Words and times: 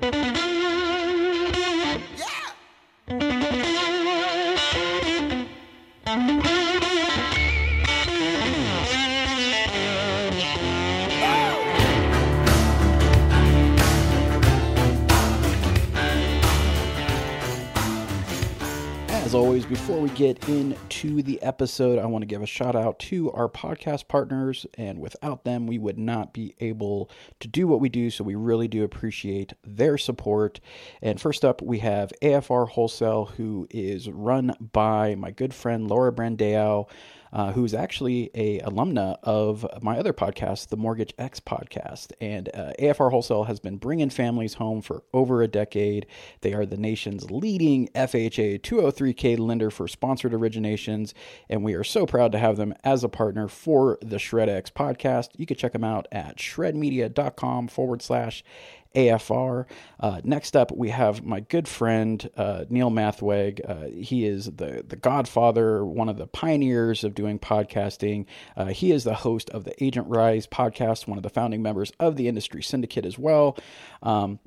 Thank 0.00 0.36
you. 0.36 0.41
Before 19.82 19.98
we 19.98 20.10
get 20.10 20.48
into 20.48 21.24
the 21.24 21.42
episode, 21.42 21.98
I 21.98 22.06
want 22.06 22.22
to 22.22 22.26
give 22.26 22.40
a 22.40 22.46
shout 22.46 22.76
out 22.76 23.00
to 23.00 23.32
our 23.32 23.48
podcast 23.48 24.06
partners. 24.06 24.64
And 24.74 25.00
without 25.00 25.42
them, 25.42 25.66
we 25.66 25.76
would 25.76 25.98
not 25.98 26.32
be 26.32 26.54
able 26.60 27.10
to 27.40 27.48
do 27.48 27.66
what 27.66 27.80
we 27.80 27.88
do. 27.88 28.08
So 28.08 28.22
we 28.22 28.36
really 28.36 28.68
do 28.68 28.84
appreciate 28.84 29.54
their 29.64 29.98
support. 29.98 30.60
And 31.02 31.20
first 31.20 31.44
up, 31.44 31.60
we 31.60 31.80
have 31.80 32.12
AFR 32.22 32.68
Wholesale, 32.68 33.32
who 33.36 33.66
is 33.70 34.08
run 34.08 34.54
by 34.60 35.16
my 35.16 35.32
good 35.32 35.52
friend 35.52 35.88
Laura 35.88 36.12
Brandao 36.12 36.88
uh, 37.32 37.52
who's 37.52 37.74
actually 37.74 38.30
a 38.34 38.60
alumna 38.60 39.18
of 39.22 39.66
my 39.82 39.98
other 39.98 40.12
podcast, 40.12 40.68
the 40.68 40.76
Mortgage 40.76 41.14
X 41.18 41.40
podcast. 41.40 42.12
And 42.20 42.48
uh, 42.54 42.72
AFR 42.78 43.10
Wholesale 43.10 43.44
has 43.44 43.60
been 43.60 43.76
bringing 43.76 44.10
families 44.10 44.54
home 44.54 44.82
for 44.82 45.02
over 45.12 45.42
a 45.42 45.48
decade. 45.48 46.06
They 46.42 46.52
are 46.52 46.66
the 46.66 46.76
nation's 46.76 47.30
leading 47.30 47.88
FHA 47.94 48.60
203k 48.60 49.38
lender 49.38 49.70
for 49.70 49.88
sponsored 49.88 50.32
originations, 50.32 51.12
and 51.48 51.62
we 51.62 51.74
are 51.74 51.84
so 51.84 52.06
proud 52.06 52.32
to 52.32 52.38
have 52.38 52.56
them 52.56 52.74
as 52.84 53.04
a 53.04 53.08
partner 53.08 53.48
for 53.48 53.98
the 54.02 54.18
Shred 54.18 54.48
X 54.48 54.70
podcast. 54.70 55.28
You 55.36 55.46
can 55.46 55.56
check 55.56 55.72
them 55.72 55.84
out 55.84 56.06
at 56.12 56.36
shredmedia.com 56.36 57.68
forward 57.68 58.02
slash 58.02 58.44
AFR. 58.94 59.66
Uh, 60.00 60.20
next 60.24 60.56
up, 60.56 60.72
we 60.72 60.90
have 60.90 61.24
my 61.24 61.40
good 61.40 61.68
friend 61.68 62.28
uh, 62.36 62.64
Neil 62.68 62.90
Mathweg. 62.90 63.60
Uh, 63.68 63.88
he 63.88 64.26
is 64.26 64.46
the 64.46 64.84
the 64.86 64.96
godfather, 64.96 65.84
one 65.84 66.08
of 66.08 66.16
the 66.16 66.26
pioneers 66.26 67.04
of 67.04 67.14
doing 67.14 67.38
podcasting. 67.38 68.26
Uh, 68.56 68.66
he 68.66 68.92
is 68.92 69.04
the 69.04 69.14
host 69.14 69.50
of 69.50 69.64
the 69.64 69.82
Agent 69.82 70.08
Rise 70.08 70.46
podcast, 70.46 71.06
one 71.06 71.18
of 71.18 71.22
the 71.22 71.30
founding 71.30 71.62
members 71.62 71.92
of 71.98 72.16
the 72.16 72.28
industry 72.28 72.62
syndicate 72.62 73.06
as 73.06 73.18
well. 73.18 73.56
Um, 74.02 74.38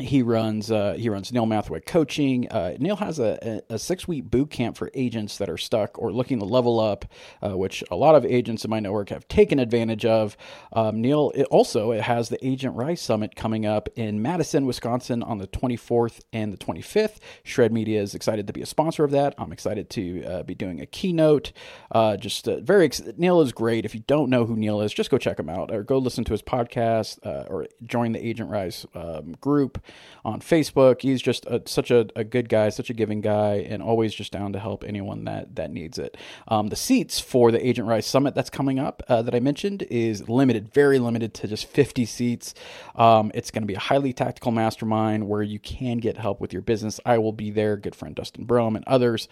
he 0.00 0.22
runs 0.22 0.70
uh, 0.70 0.94
he 0.98 1.08
runs 1.08 1.32
Neil 1.32 1.46
Mathweg 1.46 1.86
Coaching. 1.86 2.48
Uh, 2.50 2.76
Neil 2.78 2.96
has 2.96 3.18
a, 3.18 3.62
a, 3.68 3.78
six 3.78 4.06
week 4.08 4.30
boot 4.30 4.50
camp 4.50 4.76
for 4.76 4.90
agents 4.94 5.38
that 5.38 5.48
are 5.48 5.58
stuck 5.58 5.98
or 5.98 6.12
looking 6.12 6.38
to 6.38 6.44
level 6.44 6.80
up, 6.80 7.04
uh, 7.42 7.56
which 7.56 7.84
a 7.90 7.96
lot 7.96 8.14
of 8.14 8.24
agents 8.24 8.64
in 8.64 8.70
my 8.70 8.80
network 8.80 9.10
have 9.10 9.26
taken 9.28 9.58
advantage 9.58 10.04
of. 10.04 10.36
Um, 10.72 11.00
Neil 11.00 11.32
it 11.34 11.44
also 11.44 11.92
it 11.92 12.02
has 12.02 12.28
the 12.28 12.44
Agent 12.46 12.76
Rise 12.76 13.00
Summit 13.00 13.36
coming 13.36 13.66
up 13.66 13.88
in 13.96 14.22
Madison, 14.22 14.66
Wisconsin 14.66 15.22
on 15.22 15.38
the 15.38 15.46
24th 15.46 16.20
and 16.32 16.52
the 16.52 16.58
25th. 16.58 17.18
Shred 17.42 17.72
Media 17.72 18.00
is 18.00 18.14
excited 18.14 18.46
to 18.46 18.52
be 18.52 18.62
a 18.62 18.66
sponsor 18.66 19.04
of 19.04 19.10
that. 19.10 19.34
I'm 19.38 19.52
excited 19.52 19.90
to 19.90 20.24
uh, 20.24 20.42
be 20.42 20.54
doing 20.54 20.80
a 20.80 20.86
keynote. 20.86 21.52
Uh, 21.90 22.16
just 22.16 22.48
uh, 22.48 22.60
very 22.60 22.86
ex- 22.86 23.02
Neil 23.16 23.40
is 23.40 23.52
great. 23.52 23.84
If 23.84 23.94
you 23.94 24.02
don't 24.06 24.30
know 24.30 24.46
who 24.46 24.56
Neil 24.56 24.80
is, 24.80 24.92
just 24.92 25.10
go 25.10 25.18
check 25.18 25.38
him 25.38 25.48
out 25.48 25.70
or 25.70 25.82
go 25.82 25.98
listen 25.98 26.24
to 26.24 26.32
his 26.32 26.42
podcast 26.42 27.18
or 27.50 27.66
join 27.84 28.12
the 28.12 28.24
Agent 28.24 28.50
Rise 28.50 28.86
um, 28.94 29.32
group 29.40 29.80
on 30.24 30.40
Facebook. 30.40 31.02
He's 31.02 31.22
just 31.22 31.46
a, 31.46 31.62
such 31.66 31.90
a, 31.90 32.06
a, 32.14 32.24
good 32.24 32.48
guy, 32.48 32.68
such 32.68 32.90
a 32.90 32.94
giving 32.94 33.20
guy, 33.20 33.56
and 33.56 33.82
always 33.82 34.14
just 34.14 34.32
down 34.32 34.52
to 34.52 34.58
help 34.58 34.84
anyone 34.84 35.24
that 35.24 35.56
that 35.56 35.70
needs 35.70 35.98
it. 35.98 36.16
Um, 36.48 36.68
the 36.68 36.76
seats 36.76 37.20
for 37.20 37.50
the 37.50 37.66
Agent 37.66 37.88
Rise 37.88 38.06
Summit 38.06 38.34
that's 38.34 38.50
coming 38.50 38.78
up 38.78 39.02
uh, 39.08 39.22
that 39.22 39.34
I 39.34 39.40
mentioned 39.40 39.82
is 39.90 40.28
limited, 40.28 40.72
very 40.72 40.98
limited 40.98 41.34
to 41.34 41.48
just 41.48 41.66
50 41.66 42.04
seats. 42.06 42.54
Um, 42.94 43.30
it's 43.34 43.50
going 43.50 43.62
to 43.62 43.66
be 43.66 43.74
a 43.74 43.80
highly 43.80 44.12
tactical 44.12 44.52
mastermind 44.52 45.28
where 45.28 45.42
you 45.42 45.58
can 45.58 45.98
get 45.98 46.16
help 46.18 46.40
with 46.40 46.52
your 46.52 46.62
business. 46.62 47.00
I 47.06 47.18
will 47.18 47.32
be 47.32 47.50
there. 47.50 47.76
Good 47.76 47.94
friend 47.94 48.14
Dustin 48.14 48.46
Brohm 48.46 48.76
and 48.76 48.84
others. 48.86 49.28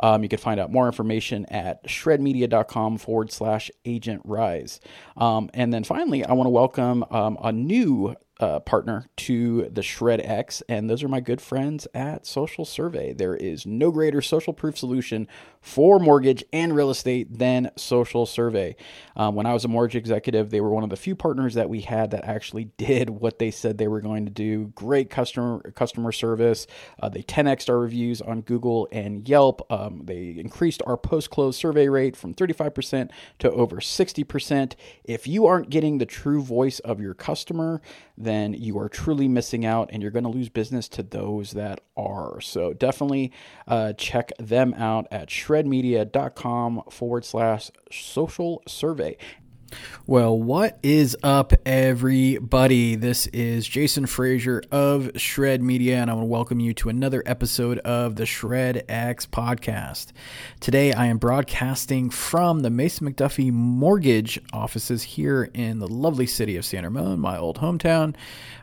Um, 0.00 0.22
you 0.22 0.28
can 0.28 0.38
find 0.38 0.58
out 0.58 0.72
more 0.72 0.86
information 0.86 1.46
at 1.46 1.84
shredmedia.com 1.84 2.98
forward 2.98 3.30
slash 3.30 3.70
agent 3.84 4.22
rise. 4.24 4.80
Um, 5.16 5.50
and 5.54 5.72
then 5.72 5.84
finally, 5.84 6.24
I 6.24 6.32
want 6.32 6.46
to 6.46 6.50
welcome 6.50 7.04
um, 7.10 7.38
a 7.42 7.52
new 7.52 8.16
uh, 8.40 8.60
partner 8.60 9.06
to 9.16 9.68
the 9.70 9.82
Shred 9.82 10.20
X, 10.20 10.62
and 10.68 10.88
those 10.88 11.02
are 11.02 11.08
my 11.08 11.20
good 11.20 11.40
friends 11.40 11.86
at 11.94 12.26
Social 12.26 12.64
Survey. 12.64 13.12
There 13.12 13.36
is 13.36 13.66
no 13.66 13.90
greater 13.90 14.20
social 14.20 14.52
proof 14.52 14.78
solution 14.78 15.28
for 15.62 15.98
mortgage 16.00 16.44
and 16.52 16.74
real 16.74 16.90
estate 16.90 17.38
than 17.38 17.70
Social 17.76 18.26
Survey. 18.26 18.76
Um, 19.16 19.36
when 19.36 19.46
I 19.46 19.54
was 19.54 19.64
a 19.64 19.68
mortgage 19.68 19.96
executive, 19.96 20.50
they 20.50 20.60
were 20.60 20.70
one 20.70 20.84
of 20.84 20.90
the 20.90 20.96
few 20.96 21.14
partners 21.14 21.54
that 21.54 21.70
we 21.70 21.80
had 21.80 22.10
that 22.10 22.24
actually 22.24 22.64
did 22.76 23.08
what 23.08 23.38
they 23.38 23.50
said 23.50 23.78
they 23.78 23.88
were 23.88 24.00
going 24.00 24.26
to 24.26 24.30
do. 24.30 24.72
Great 24.74 25.08
customer 25.08 25.60
customer 25.74 26.12
service. 26.12 26.66
Uh, 27.00 27.08
they 27.08 27.22
10x 27.22 27.68
our 27.68 27.78
reviews 27.78 28.20
on 28.20 28.42
Google 28.42 28.88
and 28.90 29.26
Yelp. 29.28 29.64
Um, 29.72 30.02
they 30.04 30.30
increased 30.36 30.82
our 30.84 30.96
post 30.96 31.30
close 31.30 31.56
survey 31.56 31.88
rate 31.88 32.16
from 32.16 32.34
35% 32.34 33.10
to 33.38 33.50
over 33.52 33.76
60%. 33.76 34.72
If 35.04 35.26
you 35.28 35.46
aren't 35.46 35.70
getting 35.70 35.98
the 35.98 36.06
true 36.06 36.42
voice 36.42 36.80
of 36.80 37.00
your 37.00 37.14
customer, 37.14 37.80
then 38.16 38.54
you 38.54 38.78
are 38.78 38.88
truly 38.88 39.28
missing 39.28 39.64
out 39.64 39.90
and 39.92 40.02
you're 40.02 40.10
going 40.10 40.24
to 40.24 40.28
lose 40.28 40.48
business 40.48 40.88
to 40.88 41.02
those 41.02 41.52
that 41.52 41.80
are. 41.96 42.40
So 42.40 42.72
definitely 42.72 43.32
uh, 43.66 43.92
check 43.94 44.32
them 44.38 44.74
out 44.74 45.06
at 45.10 45.28
shredmedia.com 45.52 46.82
forward 46.90 47.24
slash 47.24 47.70
social 47.90 48.62
survey. 48.66 49.16
Well, 50.06 50.38
what 50.38 50.78
is 50.82 51.16
up, 51.22 51.54
everybody? 51.64 52.94
This 52.94 53.26
is 53.28 53.66
Jason 53.66 54.04
Frazier 54.04 54.62
of 54.70 55.10
Shred 55.16 55.62
Media, 55.62 55.96
and 55.96 56.10
I 56.10 56.14
want 56.14 56.24
to 56.24 56.28
welcome 56.30 56.60
you 56.60 56.74
to 56.74 56.90
another 56.90 57.22
episode 57.24 57.78
of 57.78 58.16
the 58.16 58.26
Shred 58.26 58.84
X 58.86 59.24
podcast. 59.24 60.12
Today, 60.60 60.92
I 60.92 61.06
am 61.06 61.16
broadcasting 61.16 62.10
from 62.10 62.60
the 62.60 62.68
Mason 62.68 63.10
McDuffie 63.10 63.50
Mortgage 63.50 64.38
offices 64.52 65.02
here 65.02 65.48
in 65.54 65.78
the 65.78 65.88
lovely 65.88 66.26
city 66.26 66.56
of 66.56 66.66
San 66.66 66.84
Ramon, 66.84 67.18
my 67.18 67.38
old 67.38 67.60
hometown, 67.60 68.14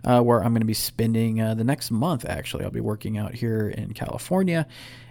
uh, 0.04 0.22
where 0.22 0.44
I'm 0.44 0.52
going 0.54 0.62
to 0.62 0.68
be 0.68 0.76
spending 0.76 1.42
uh, 1.42 1.56
the 1.56 1.64
next 1.64 1.90
month. 1.90 2.24
Actually, 2.26 2.66
I'll 2.66 2.72
be 2.72 2.82
working 2.82 3.18
out 3.18 3.34
here 3.34 3.68
in 3.68 3.94
California 3.94 4.68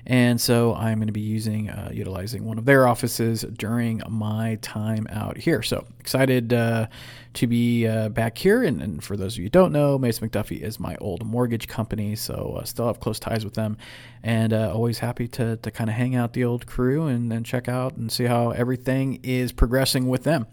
and 0.08 0.40
so 0.40 0.74
I'm 0.74 0.96
going 0.96 1.08
to 1.08 1.12
be 1.12 1.20
using, 1.20 1.68
uh, 1.68 1.90
utilizing 1.92 2.46
one 2.46 2.56
of 2.56 2.64
their 2.64 2.88
offices 2.88 3.42
during 3.42 4.00
my 4.08 4.58
time 4.62 5.06
out 5.10 5.36
here. 5.36 5.62
So 5.62 5.84
excited 6.00 6.54
uh, 6.54 6.86
to 7.34 7.46
be 7.46 7.86
uh, 7.86 8.08
back 8.08 8.38
here. 8.38 8.62
And, 8.62 8.80
and, 8.80 9.04
for 9.04 9.18
those 9.18 9.34
of 9.34 9.40
you 9.40 9.44
who 9.44 9.50
don't 9.50 9.70
know, 9.70 9.98
Mason 9.98 10.26
McDuffie 10.26 10.62
is 10.62 10.80
my 10.80 10.96
old 10.96 11.26
mortgage 11.26 11.68
company. 11.68 12.16
So 12.16 12.56
uh, 12.58 12.64
still 12.64 12.86
have 12.86 13.00
close 13.00 13.20
ties 13.20 13.44
with 13.44 13.52
them 13.52 13.76
and 14.22 14.54
uh, 14.54 14.72
always 14.72 15.00
happy 15.00 15.28
to, 15.28 15.58
to 15.58 15.70
kind 15.70 15.90
of 15.90 15.96
hang 15.96 16.16
out 16.16 16.32
the 16.32 16.44
old 16.44 16.66
crew 16.66 17.06
and, 17.06 17.30
and 17.30 17.44
check 17.44 17.68
out 17.68 17.96
and 17.96 18.10
see 18.10 18.24
how 18.24 18.50
everything 18.52 19.20
is 19.22 19.52
progressing 19.52 20.08
with 20.08 20.24
them. 20.24 20.46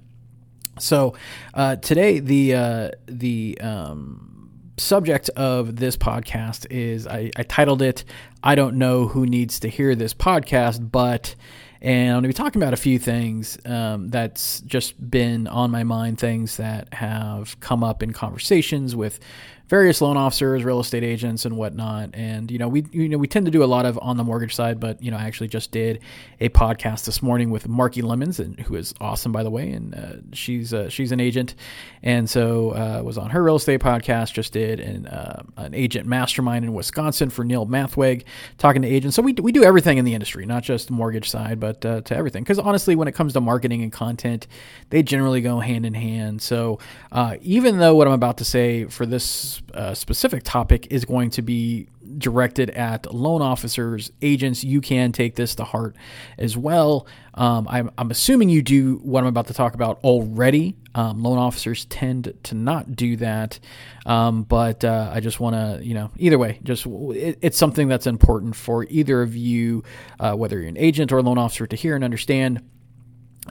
So 0.80 1.16
uh, 1.54 1.78
today, 1.78 2.20
the, 2.20 2.92
the, 3.08 3.58
um, 3.62 4.35
subject 4.78 5.30
of 5.30 5.78
this 5.78 5.96
podcast 5.96 6.68
is 6.70 7.08
I, 7.08 7.32
I, 7.36 7.44
titled 7.44 7.82
it 7.82 8.04
I 8.44 8.56
don't 8.56 8.78
know 8.78 9.08
who 9.08 9.26
needs 9.26 9.60
to 9.62 9.70
hear 9.70 9.96
this 9.96 10.14
podcast, 10.14 10.92
but 10.92 11.36
and 11.82 12.10
I'm 12.10 12.14
going 12.16 12.24
to 12.24 12.28
be 12.30 12.34
talking 12.34 12.62
about 12.62 12.74
a 12.74 12.78
few 12.78 12.98
things 13.00 13.58
um, 13.66 14.10
that's 14.10 14.62
just 14.62 15.10
been 15.10 15.48
on 15.48 15.72
my 15.72 15.84
mind, 15.84 16.20
things 16.20 16.58
that 16.58 16.94
have 16.94 17.60
come 17.60 17.84
up 17.84 18.02
in 18.02 18.14
conversations 18.14 18.96
with 18.96 19.20
various 19.68 20.00
loan 20.00 20.16
officers, 20.16 20.64
real 20.64 20.80
estate 20.80 21.04
agents, 21.04 21.46
and 21.46 21.58
whatnot. 21.58 22.12
And 22.14 22.52
you 22.52 22.58
know, 22.58 22.68
we 22.68 22.86
you 22.92 23.10
know 23.10 23.18
we 23.18 23.28
tend 23.28 23.46
to 23.46 23.52
do 23.52 23.64
a 23.64 23.66
lot 23.66 23.86
of 23.86 23.98
on 24.02 24.18
the 24.18 24.24
mortgage 24.24 24.56
side, 24.56 24.80
but 24.80 25.02
you 25.02 25.12
know, 25.12 25.18
I 25.18 25.24
actually 25.24 25.48
just 25.48 25.72
did 25.72 26.02
a 26.40 26.50
podcast 26.50 27.06
this 27.06 27.22
morning 27.22 27.50
with 27.50 27.68
Marki 27.68 28.04
Lemons, 28.04 28.40
and 28.40 28.60
who 28.60 28.76
is 28.76 28.94
awesome 29.02 29.32
by 29.32 29.44
the 29.44 29.50
way, 29.50 29.72
and 29.72 29.96
uh, 29.96 30.14
she's 30.34 30.74
uh, 30.74 30.90
she's 30.90 31.12
an 31.12 31.20
agent, 31.20 31.56
and 32.04 32.30
so 32.30 32.72
uh, 32.72 33.02
was 33.04 33.18
on 33.18 33.32
her 33.32 33.44
real 33.44 33.56
estate 33.56 33.82
podcast. 33.82 34.34
Just 34.34 34.54
did 34.54 34.80
an 34.80 35.08
uh, 35.08 35.44
an 35.58 35.74
agent 35.74 36.08
mastermind 36.08 36.66
in 36.66 36.74
Wisconsin 36.74 37.30
for 37.30 37.44
Neil 37.44 37.66
Mathweg, 37.66 38.24
talking 38.58 38.82
to 38.84 38.88
agents. 38.88 39.16
So 39.16 39.22
we 39.22 39.34
we 39.34 39.52
do 39.52 39.64
everything 39.64 39.98
in 39.98 40.06
the 40.06 40.14
industry, 40.14 40.46
not 40.46 40.64
just 40.64 40.88
the 40.88 40.94
mortgage 40.94 41.30
side, 41.30 41.60
but 41.60 41.65
uh, 41.66 42.02
to 42.02 42.16
everything. 42.16 42.44
Because 42.44 42.60
honestly, 42.60 42.96
when 42.96 43.08
it 43.08 43.14
comes 43.14 43.34
to 43.34 43.42
marketing 43.42 43.82
and 43.84 43.92
content, 43.92 44.48
they 44.90 45.04
generally 45.04 45.42
go 45.42 45.60
hand 45.60 45.86
in 45.86 45.94
hand. 45.94 46.42
So 46.42 46.80
uh, 47.12 47.38
even 47.42 47.78
though 47.78 47.96
what 47.96 48.08
I'm 48.08 48.14
about 48.14 48.38
to 48.38 48.46
say 48.46 48.86
for 48.86 49.06
this 49.06 49.62
uh, 49.74 49.94
specific 49.94 50.44
topic 50.44 50.88
is 50.92 51.06
going 51.06 51.30
to 51.32 51.42
be 51.42 51.88
directed 52.18 52.70
at 52.72 53.14
loan 53.14 53.42
officers, 53.42 54.12
agents. 54.22 54.64
You 54.64 54.82
can 54.82 55.12
take 55.12 55.36
this 55.36 55.56
to 55.56 55.64
heart 55.64 55.96
as 56.38 56.56
well. 56.56 57.08
Um, 57.34 57.68
I'm, 57.70 57.92
I'm, 57.98 58.12
assuming 58.12 58.50
you 58.50 58.62
do 58.62 58.98
what 58.98 59.22
I'm 59.22 59.28
about 59.28 59.48
to 59.48 59.54
talk 59.54 59.74
about 59.74 60.00
already. 60.04 60.76
Um, 60.96 61.22
loan 61.22 61.38
officers 61.38 61.86
tend 61.86 62.34
to 62.44 62.56
not 62.56 62.96
do 62.96 63.18
that, 63.18 63.60
um, 64.06 64.44
but 64.44 64.84
uh, 64.84 65.12
I 65.14 65.20
just 65.20 65.40
want 65.40 65.56
to, 65.56 65.86
you 65.86 65.94
know, 65.94 66.10
either 66.18 66.40
way, 66.40 66.60
just 66.64 66.86
it, 66.88 67.38
it's 67.42 67.58
something 67.58 67.88
that's 67.88 68.08
important 68.08 68.56
for 68.56 68.86
either 68.86 69.22
of 69.22 69.36
you, 69.36 69.84
uh, 70.20 70.34
whether 70.34 70.58
you're 70.58 70.70
an 70.70 70.78
agent 70.78 71.12
or 71.12 71.18
a 71.18 71.22
loan 71.22 71.38
officer, 71.38 71.68
to 71.68 71.76
hear 71.76 71.96
and 71.96 72.04
understand 72.04 72.62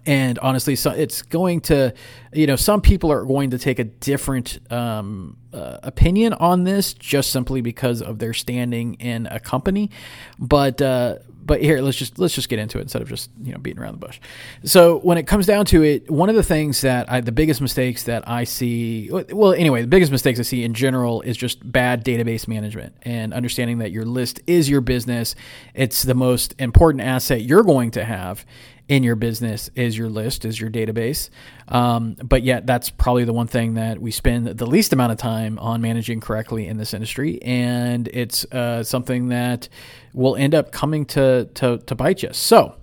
and 0.06 0.38
honestly, 0.40 0.74
so 0.76 0.90
it's 0.90 1.22
going 1.22 1.60
to, 1.62 1.94
you 2.32 2.46
know, 2.46 2.56
some 2.56 2.80
people 2.80 3.12
are 3.12 3.24
going 3.24 3.50
to 3.50 3.58
take 3.58 3.78
a 3.78 3.84
different 3.84 4.58
um, 4.72 5.36
uh, 5.52 5.78
opinion 5.82 6.32
on 6.34 6.64
this 6.64 6.94
just 6.94 7.30
simply 7.30 7.60
because 7.60 8.02
of 8.02 8.18
their 8.18 8.34
standing 8.34 8.94
in 8.94 9.26
a 9.26 9.38
company. 9.38 9.90
But 10.38 10.82
uh, 10.82 11.18
but 11.44 11.60
here, 11.60 11.80
let's 11.80 11.96
just 11.96 12.18
let's 12.18 12.34
just 12.34 12.48
get 12.48 12.58
into 12.58 12.78
it 12.78 12.82
instead 12.82 13.02
of 13.02 13.08
just 13.08 13.30
you 13.42 13.52
know 13.52 13.58
beating 13.58 13.80
around 13.80 13.94
the 13.94 14.06
bush. 14.06 14.20
So 14.64 14.98
when 15.00 15.18
it 15.18 15.26
comes 15.26 15.46
down 15.46 15.66
to 15.66 15.82
it, 15.82 16.10
one 16.10 16.28
of 16.28 16.34
the 16.34 16.42
things 16.42 16.80
that 16.80 17.10
I, 17.10 17.20
the 17.20 17.32
biggest 17.32 17.60
mistakes 17.60 18.04
that 18.04 18.28
I 18.28 18.44
see, 18.44 19.10
well, 19.10 19.52
anyway, 19.52 19.82
the 19.82 19.88
biggest 19.88 20.12
mistakes 20.12 20.38
I 20.40 20.42
see 20.42 20.64
in 20.64 20.74
general 20.74 21.20
is 21.22 21.36
just 21.36 21.70
bad 21.70 22.04
database 22.04 22.48
management 22.48 22.96
and 23.02 23.34
understanding 23.34 23.78
that 23.78 23.90
your 23.90 24.04
list 24.04 24.40
is 24.46 24.68
your 24.68 24.80
business. 24.80 25.34
It's 25.74 26.02
the 26.02 26.14
most 26.14 26.54
important 26.58 27.02
asset 27.02 27.42
you're 27.42 27.62
going 27.62 27.90
to 27.92 28.04
have 28.04 28.44
in 28.88 29.02
your 29.02 29.16
business 29.16 29.70
is 29.74 29.96
your 29.96 30.08
list, 30.08 30.44
is 30.44 30.60
your 30.60 30.70
database. 30.70 31.30
Um, 31.68 32.16
but 32.22 32.42
yet, 32.42 32.66
that's 32.66 32.90
probably 32.90 33.24
the 33.24 33.32
one 33.32 33.46
thing 33.46 33.74
that 33.74 34.00
we 34.00 34.10
spend 34.10 34.46
the 34.46 34.66
least 34.66 34.92
amount 34.92 35.12
of 35.12 35.18
time 35.18 35.58
on 35.58 35.80
managing 35.80 36.20
correctly 36.20 36.66
in 36.66 36.76
this 36.76 36.92
industry, 36.92 37.40
and 37.42 38.08
it's 38.08 38.44
uh, 38.52 38.82
something 38.82 39.28
that 39.28 39.68
will 40.12 40.36
end 40.36 40.54
up 40.54 40.72
coming 40.72 41.06
to 41.06 41.46
to, 41.54 41.78
to 41.78 41.94
bite 41.94 42.22
you. 42.22 42.32
So. 42.32 42.76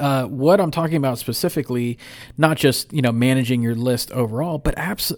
Uh, 0.00 0.24
what 0.24 0.60
I'm 0.60 0.72
talking 0.72 0.96
about 0.96 1.16
specifically, 1.16 1.96
not 2.36 2.56
just 2.56 2.92
you 2.92 3.02
know 3.02 3.12
managing 3.12 3.62
your 3.62 3.76
list 3.76 4.10
overall, 4.10 4.58
but 4.58 4.76
abs- 4.76 5.12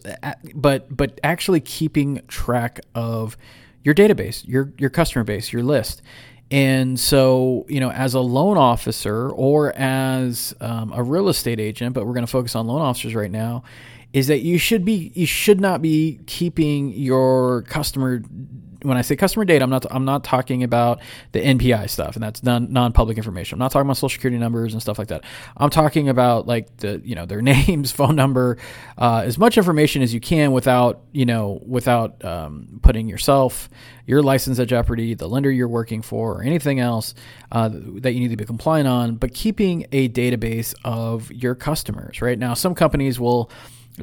but 0.54 0.94
but 0.94 1.18
actually 1.24 1.60
keeping 1.60 2.20
track 2.28 2.80
of 2.94 3.38
your 3.82 3.94
database, 3.94 4.46
your 4.46 4.74
your 4.76 4.90
customer 4.90 5.24
base, 5.24 5.54
your 5.54 5.62
list, 5.62 6.02
and 6.50 6.98
so, 6.98 7.66
you 7.68 7.78
know, 7.78 7.90
as 7.90 8.14
a 8.14 8.20
loan 8.20 8.56
officer 8.56 9.28
or 9.30 9.72
as 9.76 10.54
um, 10.60 10.92
a 10.94 11.02
real 11.02 11.28
estate 11.28 11.60
agent, 11.60 11.92
but 11.92 12.06
we're 12.06 12.14
going 12.14 12.24
to 12.26 12.30
focus 12.30 12.54
on 12.54 12.66
loan 12.66 12.80
officers 12.80 13.14
right 13.14 13.30
now, 13.30 13.64
is 14.14 14.28
that 14.28 14.40
you 14.40 14.56
should 14.56 14.84
be 14.84 15.12
you 15.14 15.26
should 15.26 15.60
not 15.60 15.82
be 15.82 16.20
keeping 16.26 16.92
your 16.92 17.62
customer 17.62 18.22
when 18.82 18.96
I 18.96 19.02
say 19.02 19.16
customer 19.16 19.44
data, 19.44 19.62
I'm 19.62 19.70
not 19.70 19.86
I'm 19.90 20.04
not 20.04 20.24
talking 20.24 20.62
about 20.62 21.00
the 21.32 21.40
NPI 21.40 21.90
stuff, 21.90 22.14
and 22.14 22.22
that's 22.22 22.42
non 22.42 22.72
non 22.72 22.92
public 22.92 23.16
information. 23.16 23.56
I'm 23.56 23.60
not 23.60 23.72
talking 23.72 23.86
about 23.86 23.96
social 23.96 24.10
security 24.10 24.38
numbers 24.38 24.72
and 24.72 24.80
stuff 24.80 24.98
like 24.98 25.08
that. 25.08 25.24
I'm 25.56 25.70
talking 25.70 26.08
about 26.08 26.46
like 26.46 26.76
the 26.78 27.00
you 27.04 27.14
know 27.14 27.26
their 27.26 27.42
names, 27.48 27.90
phone 27.90 28.16
number, 28.16 28.58
uh, 28.96 29.22
as 29.24 29.38
much 29.38 29.56
information 29.56 30.02
as 30.02 30.14
you 30.14 30.20
can 30.20 30.52
without 30.52 31.00
you 31.12 31.26
know 31.26 31.62
without 31.66 32.24
um, 32.24 32.80
putting 32.82 33.08
yourself, 33.08 33.68
your 34.06 34.22
license 34.22 34.58
at 34.58 34.68
jeopardy, 34.68 35.14
the 35.14 35.28
lender 35.28 35.50
you're 35.50 35.68
working 35.68 36.02
for, 36.02 36.38
or 36.38 36.42
anything 36.42 36.78
else 36.80 37.14
uh, 37.52 37.70
that 37.72 38.12
you 38.12 38.20
need 38.20 38.28
to 38.28 38.36
be 38.36 38.44
compliant 38.44 38.88
on. 38.88 39.16
But 39.16 39.34
keeping 39.34 39.86
a 39.92 40.08
database 40.08 40.74
of 40.84 41.32
your 41.32 41.54
customers. 41.54 42.22
Right 42.22 42.38
now, 42.38 42.54
some 42.54 42.74
companies 42.74 43.18
will 43.18 43.50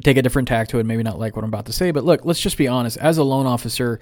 take 0.02 0.16
a 0.16 0.22
different 0.22 0.48
tack 0.48 0.68
to 0.68 0.78
it. 0.78 0.84
Maybe 0.84 1.02
not 1.02 1.18
like 1.18 1.36
what 1.36 1.44
I'm 1.44 1.48
about 1.48 1.66
to 1.66 1.72
say, 1.72 1.90
but 1.90 2.04
look, 2.04 2.24
let's 2.24 2.40
just 2.40 2.58
be 2.58 2.68
honest. 2.68 2.96
As 2.98 3.18
a 3.18 3.24
loan 3.24 3.46
officer 3.46 4.00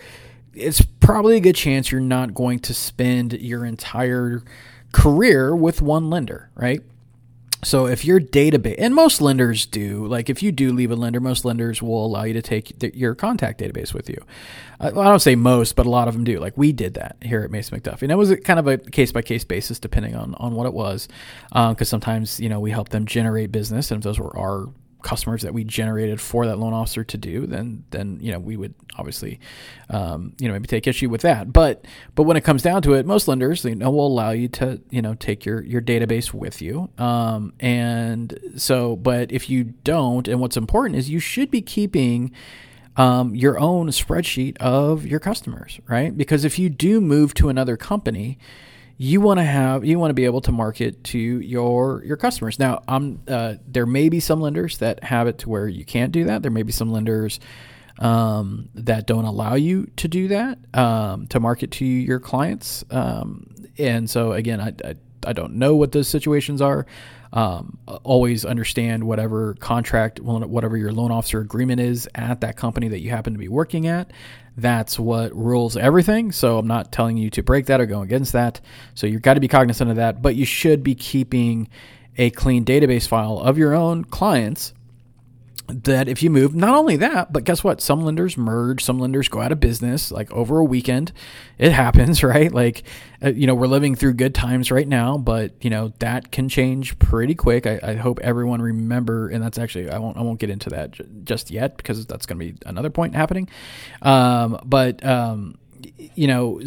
it's 0.56 0.80
probably 0.80 1.36
a 1.36 1.40
good 1.40 1.56
chance 1.56 1.90
you're 1.90 2.00
not 2.00 2.34
going 2.34 2.58
to 2.60 2.74
spend 2.74 3.32
your 3.34 3.64
entire 3.64 4.42
career 4.92 5.54
with 5.54 5.82
one 5.82 6.10
lender, 6.10 6.50
right? 6.54 6.80
So 7.64 7.86
if 7.86 8.04
your 8.04 8.20
database, 8.20 8.74
and 8.78 8.94
most 8.94 9.22
lenders 9.22 9.64
do, 9.64 10.06
like 10.06 10.28
if 10.28 10.42
you 10.42 10.52
do 10.52 10.70
leave 10.72 10.90
a 10.90 10.96
lender, 10.96 11.18
most 11.18 11.44
lenders 11.44 11.82
will 11.82 12.04
allow 12.04 12.24
you 12.24 12.34
to 12.34 12.42
take 12.42 12.78
the, 12.78 12.94
your 12.96 13.14
contact 13.14 13.60
database 13.60 13.94
with 13.94 14.10
you. 14.10 14.22
Uh, 14.78 14.90
well, 14.94 15.06
I 15.06 15.08
don't 15.08 15.20
say 15.20 15.34
most, 15.34 15.74
but 15.74 15.86
a 15.86 15.90
lot 15.90 16.06
of 16.06 16.14
them 16.14 16.24
do. 16.24 16.38
Like 16.38 16.58
we 16.58 16.72
did 16.72 16.94
that 16.94 17.16
here 17.22 17.40
at 17.40 17.50
Mason 17.50 17.80
McDuffie, 17.80 18.02
and 18.02 18.12
it 18.12 18.16
was 18.16 18.34
kind 18.44 18.58
of 18.58 18.66
a 18.66 18.76
case 18.76 19.12
by 19.12 19.22
case 19.22 19.44
basis 19.44 19.78
depending 19.78 20.14
on 20.14 20.34
on 20.34 20.54
what 20.54 20.66
it 20.66 20.74
was, 20.74 21.08
because 21.48 21.80
um, 21.80 21.84
sometimes 21.84 22.38
you 22.38 22.50
know 22.50 22.60
we 22.60 22.70
help 22.70 22.90
them 22.90 23.06
generate 23.06 23.50
business, 23.50 23.90
and 23.90 23.98
if 23.98 24.04
those 24.04 24.18
were 24.18 24.36
our 24.36 24.68
customers 25.04 25.42
that 25.42 25.54
we 25.54 25.62
generated 25.62 26.20
for 26.20 26.46
that 26.46 26.58
loan 26.58 26.72
officer 26.72 27.04
to 27.04 27.16
do, 27.16 27.46
then 27.46 27.84
then 27.90 28.18
you 28.20 28.32
know 28.32 28.40
we 28.40 28.56
would 28.56 28.74
obviously 28.96 29.38
um, 29.90 30.32
you 30.40 30.48
know 30.48 30.54
maybe 30.54 30.66
take 30.66 30.88
issue 30.88 31.08
with 31.08 31.20
that. 31.20 31.52
But 31.52 31.84
but 32.16 32.24
when 32.24 32.36
it 32.36 32.40
comes 32.40 32.62
down 32.62 32.82
to 32.82 32.94
it, 32.94 33.06
most 33.06 33.28
lenders 33.28 33.64
you 33.64 33.76
know 33.76 33.90
will 33.90 34.08
allow 34.08 34.30
you 34.30 34.48
to 34.48 34.80
you 34.90 35.00
know 35.00 35.14
take 35.14 35.44
your 35.44 35.62
your 35.62 35.80
database 35.80 36.34
with 36.34 36.60
you. 36.60 36.90
Um, 36.98 37.52
and 37.60 38.36
so, 38.56 38.96
but 38.96 39.30
if 39.30 39.48
you 39.48 39.64
don't, 39.64 40.26
and 40.26 40.40
what's 40.40 40.56
important 40.56 40.96
is 40.96 41.08
you 41.08 41.20
should 41.20 41.50
be 41.50 41.62
keeping. 41.62 42.32
Um, 42.96 43.34
your 43.34 43.58
own 43.58 43.88
spreadsheet 43.88 44.56
of 44.58 45.04
your 45.04 45.18
customers, 45.18 45.80
right? 45.88 46.16
Because 46.16 46.44
if 46.44 46.60
you 46.60 46.70
do 46.70 47.00
move 47.00 47.34
to 47.34 47.48
another 47.48 47.76
company, 47.76 48.38
you 48.96 49.20
want 49.20 49.38
to 49.38 49.44
have 49.44 49.84
you 49.84 49.98
want 49.98 50.10
to 50.10 50.14
be 50.14 50.24
able 50.24 50.40
to 50.42 50.52
market 50.52 51.02
to 51.04 51.18
your 51.18 52.02
your 52.04 52.16
customers. 52.16 52.58
Now, 52.58 52.82
I'm 52.86 53.20
uh, 53.26 53.54
there 53.66 53.86
may 53.86 54.08
be 54.08 54.20
some 54.20 54.40
lenders 54.40 54.78
that 54.78 55.02
have 55.04 55.26
it 55.26 55.38
to 55.38 55.48
where 55.48 55.66
you 55.66 55.84
can't 55.84 56.12
do 56.12 56.24
that. 56.24 56.42
There 56.42 56.50
may 56.50 56.62
be 56.62 56.72
some 56.72 56.92
lenders 56.92 57.40
um, 57.98 58.68
that 58.74 59.06
don't 59.06 59.24
allow 59.24 59.54
you 59.54 59.86
to 59.96 60.08
do 60.08 60.28
that 60.28 60.58
um, 60.74 61.26
to 61.28 61.40
market 61.40 61.70
to 61.72 61.84
your 61.84 62.20
clients. 62.20 62.84
Um, 62.90 63.54
and 63.78 64.08
so 64.08 64.32
again, 64.32 64.60
I, 64.60 64.72
I, 64.84 64.94
I 65.26 65.32
don't 65.32 65.54
know 65.54 65.74
what 65.76 65.92
those 65.92 66.08
situations 66.08 66.60
are. 66.60 66.86
Um, 67.32 67.78
always 68.04 68.44
understand 68.44 69.02
whatever 69.02 69.54
contract, 69.54 70.20
whatever 70.20 70.76
your 70.76 70.92
loan 70.92 71.10
officer 71.10 71.40
agreement 71.40 71.80
is 71.80 72.08
at 72.14 72.42
that 72.42 72.56
company 72.56 72.86
that 72.88 73.00
you 73.00 73.10
happen 73.10 73.32
to 73.32 73.38
be 73.40 73.48
working 73.48 73.88
at. 73.88 74.12
That's 74.56 74.98
what 74.98 75.34
rules 75.34 75.76
everything. 75.76 76.32
So 76.32 76.58
I'm 76.58 76.66
not 76.66 76.92
telling 76.92 77.16
you 77.16 77.30
to 77.30 77.42
break 77.42 77.66
that 77.66 77.80
or 77.80 77.86
go 77.86 78.02
against 78.02 78.32
that. 78.32 78.60
So 78.94 79.06
you've 79.06 79.22
got 79.22 79.34
to 79.34 79.40
be 79.40 79.48
cognizant 79.48 79.90
of 79.90 79.96
that, 79.96 80.22
but 80.22 80.36
you 80.36 80.44
should 80.44 80.82
be 80.82 80.94
keeping 80.94 81.68
a 82.16 82.30
clean 82.30 82.64
database 82.64 83.08
file 83.08 83.38
of 83.38 83.58
your 83.58 83.74
own 83.74 84.04
clients 84.04 84.72
that 85.66 86.08
if 86.08 86.22
you 86.22 86.30
move, 86.30 86.54
not 86.54 86.74
only 86.74 86.96
that, 86.96 87.32
but 87.32 87.44
guess 87.44 87.64
what? 87.64 87.80
Some 87.80 88.04
lenders 88.04 88.36
merge, 88.36 88.84
some 88.84 88.98
lenders 88.98 89.28
go 89.28 89.40
out 89.40 89.50
of 89.50 89.60
business 89.60 90.12
like 90.12 90.30
over 90.30 90.58
a 90.58 90.64
weekend. 90.64 91.12
It 91.58 91.72
happens, 91.84 92.22
right? 92.22 92.52
Like, 92.52 92.84
uh, 93.22 93.30
you 93.30 93.46
know, 93.46 93.54
we're 93.54 93.66
living 93.66 93.94
through 93.94 94.14
good 94.14 94.34
times 94.34 94.70
right 94.70 94.86
now, 94.86 95.16
but 95.16 95.52
you 95.62 95.70
know 95.70 95.92
that 96.00 96.30
can 96.30 96.48
change 96.48 96.98
pretty 96.98 97.34
quick. 97.34 97.66
I, 97.66 97.80
I 97.82 97.94
hope 97.94 98.20
everyone 98.20 98.60
remember, 98.60 99.28
and 99.28 99.42
that's 99.42 99.58
actually 99.58 99.90
I 99.90 99.98
won't 99.98 100.18
I 100.18 100.22
won't 100.22 100.38
get 100.38 100.50
into 100.50 100.70
that 100.70 100.92
j- 100.92 101.06
just 101.24 101.50
yet 101.50 101.76
because 101.76 102.04
that's 102.06 102.26
going 102.26 102.38
to 102.38 102.44
be 102.44 102.58
another 102.66 102.90
point 102.90 103.14
happening. 103.14 103.48
Um, 104.02 104.60
but 104.64 105.04
um, 105.04 105.56
you 106.14 106.26
know, 106.26 106.60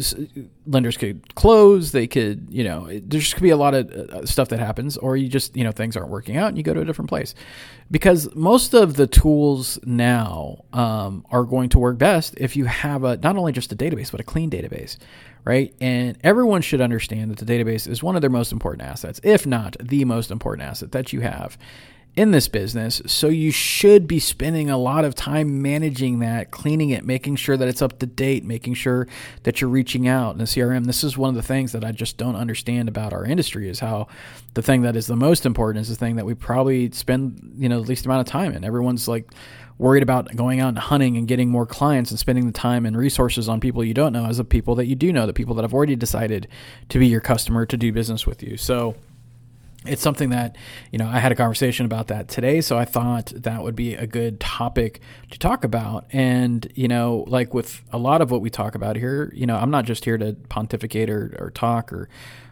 lenders 0.66 0.96
could 0.96 1.34
close. 1.34 1.92
They 1.92 2.06
could, 2.06 2.46
you 2.50 2.64
know, 2.64 2.86
there 2.86 3.20
just 3.20 3.34
could 3.34 3.42
be 3.42 3.50
a 3.50 3.56
lot 3.56 3.74
of 3.74 3.90
uh, 3.90 4.26
stuff 4.26 4.48
that 4.48 4.58
happens, 4.58 4.96
or 4.96 5.16
you 5.16 5.28
just, 5.28 5.56
you 5.56 5.64
know, 5.64 5.72
things 5.72 5.96
aren't 5.96 6.10
working 6.10 6.36
out 6.36 6.48
and 6.48 6.56
you 6.56 6.62
go 6.62 6.74
to 6.74 6.80
a 6.80 6.84
different 6.84 7.08
place. 7.08 7.34
Because 7.90 8.34
most 8.34 8.74
of 8.74 8.96
the 8.96 9.06
tools 9.06 9.78
now 9.84 10.64
um, 10.72 11.24
are 11.30 11.44
going 11.44 11.68
to 11.70 11.78
work 11.78 11.98
best 11.98 12.34
if 12.36 12.56
you 12.56 12.66
have 12.66 13.04
a 13.04 13.16
not 13.16 13.36
only 13.36 13.52
just 13.52 13.72
a 13.72 13.76
database, 13.76 14.10
but 14.10 14.20
a 14.20 14.24
clean 14.24 14.50
database, 14.50 14.98
right? 15.44 15.74
And 15.80 16.18
everyone 16.22 16.62
should 16.62 16.80
understand 16.80 17.30
that 17.30 17.44
the 17.44 17.50
database 17.50 17.88
is 17.88 18.02
one 18.02 18.14
of 18.14 18.20
their 18.20 18.30
most 18.30 18.52
important 18.52 18.88
assets, 18.88 19.20
if 19.22 19.46
not 19.46 19.76
the 19.80 20.04
most 20.04 20.30
important 20.30 20.68
asset 20.68 20.92
that 20.92 21.12
you 21.12 21.20
have 21.20 21.56
in 22.18 22.32
this 22.32 22.48
business. 22.48 23.00
So 23.06 23.28
you 23.28 23.52
should 23.52 24.08
be 24.08 24.18
spending 24.18 24.68
a 24.68 24.76
lot 24.76 25.04
of 25.04 25.14
time 25.14 25.62
managing 25.62 26.18
that, 26.18 26.50
cleaning 26.50 26.90
it, 26.90 27.04
making 27.04 27.36
sure 27.36 27.56
that 27.56 27.68
it's 27.68 27.80
up 27.80 28.00
to 28.00 28.06
date, 28.06 28.44
making 28.44 28.74
sure 28.74 29.06
that 29.44 29.60
you're 29.60 29.70
reaching 29.70 30.08
out 30.08 30.32
in 30.32 30.38
the 30.38 30.44
CRM. 30.44 30.86
This 30.86 31.04
is 31.04 31.16
one 31.16 31.28
of 31.28 31.36
the 31.36 31.44
things 31.44 31.70
that 31.70 31.84
I 31.84 31.92
just 31.92 32.16
don't 32.16 32.34
understand 32.34 32.88
about 32.88 33.12
our 33.12 33.24
industry 33.24 33.68
is 33.68 33.78
how 33.78 34.08
the 34.54 34.62
thing 34.62 34.82
that 34.82 34.96
is 34.96 35.06
the 35.06 35.14
most 35.14 35.46
important 35.46 35.80
is 35.82 35.90
the 35.90 35.94
thing 35.94 36.16
that 36.16 36.26
we 36.26 36.34
probably 36.34 36.90
spend, 36.90 37.54
you 37.56 37.68
know, 37.68 37.82
the 37.82 37.86
least 37.86 38.04
amount 38.04 38.26
of 38.26 38.26
time 38.26 38.52
in. 38.52 38.64
Everyone's 38.64 39.06
like 39.06 39.30
worried 39.78 40.02
about 40.02 40.34
going 40.34 40.58
out 40.58 40.70
and 40.70 40.78
hunting 40.78 41.16
and 41.16 41.28
getting 41.28 41.48
more 41.50 41.66
clients 41.66 42.10
and 42.10 42.18
spending 42.18 42.48
the 42.48 42.52
time 42.52 42.84
and 42.84 42.96
resources 42.96 43.48
on 43.48 43.60
people 43.60 43.84
you 43.84 43.94
don't 43.94 44.12
know 44.12 44.26
as 44.26 44.38
the 44.38 44.44
people 44.44 44.74
that 44.74 44.86
you 44.86 44.96
do 44.96 45.12
know, 45.12 45.24
the 45.24 45.32
people 45.32 45.54
that 45.54 45.62
have 45.62 45.72
already 45.72 45.94
decided 45.94 46.48
to 46.88 46.98
be 46.98 47.06
your 47.06 47.20
customer 47.20 47.64
to 47.64 47.76
do 47.76 47.92
business 47.92 48.26
with 48.26 48.42
you. 48.42 48.56
So 48.56 48.96
it's 49.86 50.02
something 50.02 50.30
that 50.30 50.56
you 50.90 50.98
know 50.98 51.06
I 51.06 51.18
had 51.18 51.32
a 51.32 51.34
conversation 51.34 51.86
about 51.86 52.08
that 52.08 52.28
today, 52.28 52.60
so 52.60 52.76
I 52.76 52.84
thought 52.84 53.32
that 53.34 53.62
would 53.62 53.76
be 53.76 53.94
a 53.94 54.06
good 54.06 54.40
topic 54.40 55.00
to 55.30 55.38
talk 55.38 55.64
about. 55.64 56.06
And 56.12 56.70
you 56.74 56.88
know, 56.88 57.24
like 57.28 57.54
with 57.54 57.82
a 57.92 57.98
lot 57.98 58.20
of 58.20 58.30
what 58.30 58.40
we 58.40 58.50
talk 58.50 58.74
about 58.74 58.96
here, 58.96 59.32
you 59.34 59.46
know, 59.46 59.56
I'm 59.56 59.70
not 59.70 59.84
just 59.84 60.04
here 60.04 60.18
to 60.18 60.34
pontificate 60.48 61.08
or, 61.10 61.36
or 61.38 61.50
talk 61.50 61.92
or 61.92 62.08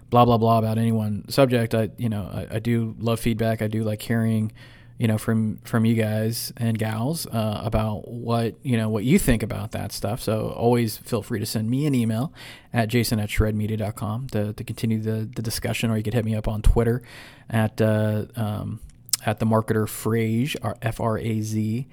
blah 0.09 0.25
blah 0.25 0.39
blah 0.39 0.59
about 0.59 0.79
any 0.79 0.93
one 0.93 1.29
subject. 1.29 1.75
I 1.75 1.91
you 1.97 2.09
know 2.09 2.31
I, 2.33 2.57
I 2.57 2.59
do 2.59 2.95
love 2.99 3.21
feedback. 3.21 3.61
I 3.61 3.67
do 3.67 3.83
like 3.83 4.03
hearing 4.03 4.53
you 4.99 5.07
know 5.07 5.19
from 5.19 5.59
from 5.59 5.85
you 5.85 5.95
guys 5.95 6.53
and 6.57 6.79
gals 6.79 7.27
uh, 7.27 7.61
about 7.65 8.09
what 8.09 8.55
you 8.63 8.77
know 8.77 8.89
what 8.89 9.05
you 9.05 9.19
think 9.19 9.43
about 9.43 9.73
that 9.73 9.93
stuff 9.93 10.21
so 10.21 10.49
always 10.57 10.97
feel 10.97 11.23
free 11.23 11.39
to 11.39 11.47
send 11.47 11.69
me 11.69 11.87
an 11.87 11.95
email 11.95 12.33
at 12.73 12.89
jason 12.89 13.19
at 13.19 13.29
shredmedia.com 13.29 14.29
to, 14.29 14.53
to 14.55 14.65
continue 14.65 15.01
the, 15.01 15.29
the 15.35 15.43
discussion 15.43 15.91
or 15.91 15.97
you 15.97 16.03
could 16.03 16.15
hit 16.15 16.25
me 16.25 16.35
up 16.35 16.49
on 16.49 16.63
twitter 16.63 17.03
at 17.51 17.81
uh, 17.81 18.25
um, 18.37 18.81
at 19.25 19.39
the 19.39 19.47
marketer 19.47 19.87
Fraz, 19.87 20.57
f-r-a-z 20.83 21.87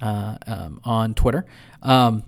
uh, 0.00 0.36
um, 0.46 0.80
on 0.84 1.14
twitter 1.14 1.46
um, 1.82 2.24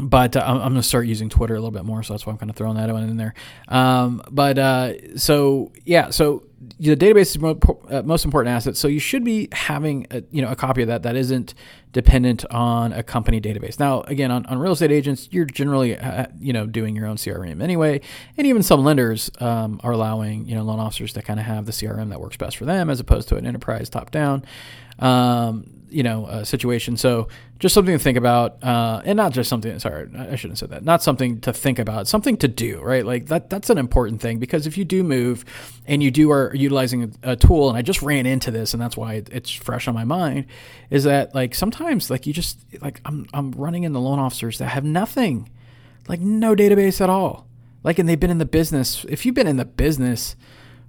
but 0.00 0.36
uh, 0.36 0.44
I'm, 0.46 0.58
going 0.58 0.74
to 0.74 0.82
start 0.82 1.06
using 1.06 1.28
Twitter 1.28 1.54
a 1.54 1.58
little 1.58 1.72
bit 1.72 1.84
more, 1.84 2.04
so 2.04 2.14
that's 2.14 2.24
why 2.24 2.32
I'm 2.32 2.38
kind 2.38 2.50
of 2.50 2.56
throwing 2.56 2.76
that 2.76 2.88
one 2.92 3.02
in 3.02 3.16
there. 3.16 3.34
Um, 3.66 4.22
but 4.30 4.56
uh, 4.56 5.18
so 5.18 5.72
yeah, 5.84 6.10
so 6.10 6.44
the 6.60 6.96
database 6.96 7.36
is 7.36 7.90
uh, 7.90 8.02
most 8.02 8.24
important 8.24 8.54
asset. 8.54 8.76
So 8.76 8.88
you 8.88 8.98
should 8.98 9.24
be 9.24 9.48
having 9.52 10.06
a, 10.10 10.22
you 10.30 10.42
know 10.42 10.48
a 10.48 10.56
copy 10.56 10.82
of 10.82 10.88
that 10.88 11.02
that 11.04 11.14
isn't 11.14 11.54
dependent 11.92 12.44
on 12.50 12.92
a 12.92 13.02
company 13.02 13.40
database. 13.40 13.78
Now, 13.78 14.02
again, 14.02 14.30
on, 14.30 14.44
on 14.46 14.58
real 14.58 14.72
estate 14.72 14.90
agents, 14.90 15.28
you're 15.30 15.44
generally 15.44 15.96
uh, 15.96 16.26
you 16.40 16.52
know 16.52 16.66
doing 16.66 16.96
your 16.96 17.06
own 17.06 17.16
CRM 17.16 17.62
anyway, 17.62 18.00
and 18.36 18.46
even 18.46 18.62
some 18.62 18.84
lenders 18.84 19.30
um, 19.40 19.80
are 19.84 19.92
allowing 19.92 20.46
you 20.46 20.54
know 20.56 20.62
loan 20.62 20.80
officers 20.80 21.12
to 21.12 21.22
kind 21.22 21.38
of 21.38 21.46
have 21.46 21.66
the 21.66 21.72
CRM 21.72 22.10
that 22.10 22.20
works 22.20 22.36
best 22.36 22.56
for 22.56 22.64
them 22.64 22.90
as 22.90 22.98
opposed 22.98 23.28
to 23.28 23.36
an 23.36 23.46
enterprise 23.46 23.88
top 23.88 24.10
down. 24.10 24.44
Um, 24.98 25.78
you 25.90 26.02
know 26.02 26.26
uh, 26.26 26.44
situation. 26.44 26.96
So 26.96 27.28
just 27.58 27.74
something 27.74 27.96
to 27.96 28.02
think 28.02 28.16
about, 28.16 28.62
uh, 28.62 29.02
and 29.04 29.16
not 29.16 29.32
just 29.32 29.50
something. 29.50 29.78
Sorry, 29.78 30.08
I 30.16 30.36
shouldn't 30.36 30.52
have 30.52 30.58
said 30.58 30.70
that. 30.70 30.84
Not 30.84 31.02
something 31.02 31.40
to 31.40 31.52
think 31.52 31.78
about, 31.78 32.06
something 32.06 32.36
to 32.38 32.48
do. 32.48 32.80
Right, 32.80 33.04
like 33.04 33.26
that. 33.26 33.50
That's 33.50 33.70
an 33.70 33.78
important 33.78 34.20
thing 34.20 34.38
because 34.38 34.66
if 34.66 34.78
you 34.78 34.84
do 34.84 35.02
move, 35.02 35.44
and 35.86 36.02
you 36.02 36.10
do 36.10 36.30
are 36.30 36.47
utilizing 36.54 37.14
a, 37.22 37.32
a 37.32 37.36
tool, 37.36 37.68
and 37.68 37.78
I 37.78 37.82
just 37.82 38.02
ran 38.02 38.26
into 38.26 38.50
this, 38.50 38.72
and 38.74 38.82
that's 38.82 38.96
why 38.96 39.22
it's 39.30 39.50
fresh 39.50 39.88
on 39.88 39.94
my 39.94 40.04
mind, 40.04 40.46
is 40.90 41.04
that 41.04 41.34
like 41.34 41.54
sometimes 41.54 42.10
like 42.10 42.26
you 42.26 42.32
just 42.32 42.58
like 42.80 43.00
I'm 43.04 43.26
I'm 43.32 43.52
running 43.52 43.84
into 43.84 43.98
loan 43.98 44.18
officers 44.18 44.58
that 44.58 44.68
have 44.68 44.84
nothing, 44.84 45.50
like 46.08 46.20
no 46.20 46.54
database 46.54 47.00
at 47.00 47.10
all. 47.10 47.48
Like, 47.84 47.98
and 47.98 48.08
they've 48.08 48.18
been 48.18 48.30
in 48.30 48.38
the 48.38 48.44
business. 48.44 49.04
If 49.08 49.24
you've 49.24 49.34
been 49.34 49.46
in 49.46 49.56
the 49.56 49.64
business 49.64 50.36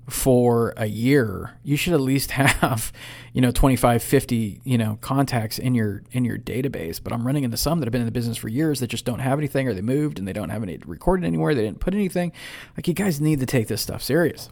for 0.09 0.73
a 0.75 0.87
year, 0.87 1.57
you 1.63 1.77
should 1.77 1.93
at 1.93 2.01
least 2.01 2.31
have, 2.31 2.91
you 3.33 3.41
know, 3.41 3.51
25, 3.51 4.01
50, 4.01 4.61
you 4.63 4.77
know, 4.77 4.97
contacts 5.01 5.59
in 5.59 5.75
your 5.75 6.03
in 6.11 6.25
your 6.25 6.37
database. 6.37 7.01
But 7.01 7.13
I'm 7.13 7.25
running 7.25 7.43
into 7.43 7.57
some 7.57 7.79
that 7.79 7.85
have 7.85 7.91
been 7.91 8.01
in 8.01 8.07
the 8.07 8.11
business 8.11 8.37
for 8.37 8.49
years 8.49 8.79
that 8.79 8.87
just 8.87 9.05
don't 9.05 9.19
have 9.19 9.37
anything 9.37 9.67
or 9.67 9.73
they 9.73 9.81
moved 9.81 10.19
and 10.19 10.27
they 10.27 10.33
don't 10.33 10.49
have 10.49 10.63
any 10.63 10.77
recorded 10.85 11.25
anywhere. 11.25 11.53
They 11.53 11.63
didn't 11.63 11.79
put 11.79 11.93
anything. 11.93 12.31
Like 12.75 12.87
you 12.87 12.93
guys 12.93 13.21
need 13.21 13.39
to 13.39 13.45
take 13.45 13.67
this 13.67 13.81
stuff 13.81 14.01
serious. 14.01 14.49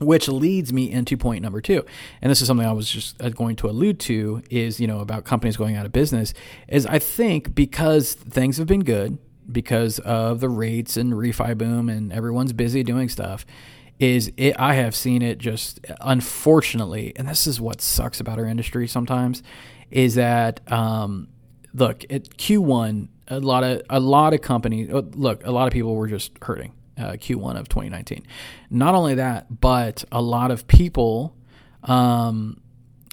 Which 0.00 0.28
leads 0.28 0.72
me 0.72 0.90
into 0.90 1.16
point 1.16 1.42
number 1.42 1.60
two. 1.60 1.84
And 2.22 2.30
this 2.30 2.40
is 2.40 2.46
something 2.46 2.66
I 2.66 2.72
was 2.72 2.88
just 2.88 3.20
uh, 3.20 3.30
going 3.30 3.56
to 3.56 3.68
allude 3.68 3.98
to 4.00 4.42
is, 4.48 4.78
you 4.78 4.86
know, 4.86 5.00
about 5.00 5.24
companies 5.24 5.56
going 5.56 5.74
out 5.74 5.86
of 5.86 5.92
business 5.92 6.34
is 6.68 6.86
I 6.86 7.00
think 7.00 7.54
because 7.54 8.14
things 8.14 8.58
have 8.58 8.68
been 8.68 8.84
good 8.84 9.18
because 9.50 9.98
of 10.00 10.40
the 10.40 10.48
rates 10.48 10.96
and 10.96 11.14
refi 11.14 11.56
boom 11.56 11.88
and 11.88 12.12
everyone's 12.12 12.52
busy 12.52 12.82
doing 12.82 13.08
stuff 13.08 13.46
is 13.98 14.32
it 14.36 14.54
I 14.58 14.74
have 14.74 14.94
seen 14.94 15.22
it 15.22 15.38
just 15.38 15.80
unfortunately, 16.00 17.12
and 17.16 17.28
this 17.28 17.46
is 17.46 17.60
what 17.60 17.80
sucks 17.80 18.20
about 18.20 18.38
our 18.38 18.46
industry 18.46 18.86
sometimes, 18.86 19.42
is 19.90 20.14
that 20.14 20.60
um, 20.70 21.28
look 21.74 22.04
at 22.10 22.36
Q1 22.36 23.08
a 23.28 23.40
lot 23.40 23.64
of 23.64 23.82
a 23.90 24.00
lot 24.00 24.34
of 24.34 24.40
companies 24.40 24.90
uh, 24.92 25.02
look 25.14 25.44
a 25.44 25.50
lot 25.50 25.66
of 25.66 25.72
people 25.72 25.94
were 25.94 26.08
just 26.08 26.32
hurting 26.40 26.72
uh, 26.98 27.12
Q1 27.12 27.58
of 27.58 27.68
2019. 27.68 28.26
Not 28.70 28.94
only 28.94 29.14
that, 29.14 29.60
but 29.60 30.04
a 30.10 30.22
lot 30.22 30.50
of 30.50 30.66
people. 30.66 31.34
Um, 31.84 32.60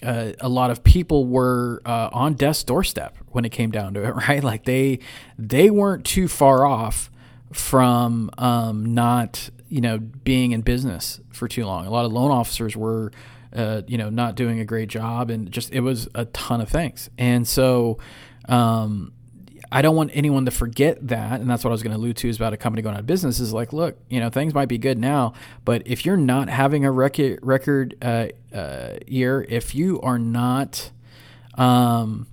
uh, 0.04 0.34
a 0.40 0.50
lot 0.50 0.72
of 0.72 0.84
people 0.84 1.26
were 1.26 1.82
uh, 1.86 2.10
on 2.12 2.34
death's 2.34 2.64
doorstep 2.64 3.18
when 3.30 3.46
it 3.46 3.50
came 3.50 3.72
down 3.72 3.94
to 3.94 4.04
it, 4.04 4.12
right? 4.28 4.44
Like 4.44 4.66
they 4.66 5.00
they 5.38 5.70
weren't 5.70 6.06
too 6.06 6.28
far 6.28 6.66
off 6.66 7.10
from 7.54 8.30
um, 8.38 8.94
not 8.94 9.50
you 9.70 9.82
know 9.82 9.98
being 9.98 10.52
in 10.52 10.62
business 10.62 11.22
for 11.32 11.48
too 11.48 11.66
long. 11.66 11.86
A 11.86 11.90
lot 11.90 12.06
of 12.06 12.12
loan 12.12 12.32
officers 12.32 12.76
were 12.76 13.12
uh, 13.54 13.82
you 13.88 13.98
know 13.98 14.10
not 14.10 14.36
doing 14.36 14.60
a 14.60 14.66
great 14.66 14.90
job, 14.90 15.30
and 15.30 15.50
just 15.52 15.72
it 15.72 15.80
was 15.80 16.08
a 16.14 16.26
ton 16.26 16.62
of 16.62 16.70
things. 16.70 17.10
And 17.18 17.48
so 17.48 17.98
um, 18.48 19.14
I 19.76 19.82
don't 19.82 19.98
want 19.98 20.12
anyone 20.14 20.46
to 20.46 20.52
forget 20.52 21.06
that, 21.10 21.42
and 21.42 21.50
that's 21.50 21.66
what 21.66 21.72
I 21.72 21.74
was 21.74 21.84
going 21.84 21.92
to 21.92 21.98
allude 21.98 22.16
to 22.18 22.30
is 22.30 22.38
about 22.38 22.54
a 22.54 22.58
company 22.58 22.82
going 22.82 22.96
out 22.96 23.02
of 23.02 23.06
business. 23.06 23.42
Is 23.42 23.52
like, 23.52 23.74
look, 23.74 23.98
you 24.10 24.22
know, 24.22 24.30
things 24.30 24.54
might 24.54 24.70
be 24.70 24.78
good 24.78 24.98
now, 24.98 25.34
but 25.66 25.82
if 25.86 26.06
you're 26.06 26.16
not 26.16 26.48
having 26.48 26.86
a 26.86 26.92
record 26.92 27.40
record 27.42 27.98
uh, 28.02 28.28
uh, 28.54 29.00
year, 29.06 29.46
if 29.50 29.76
you 29.76 30.00
are 30.00 30.18
not 30.18 30.92
um, 31.56 32.26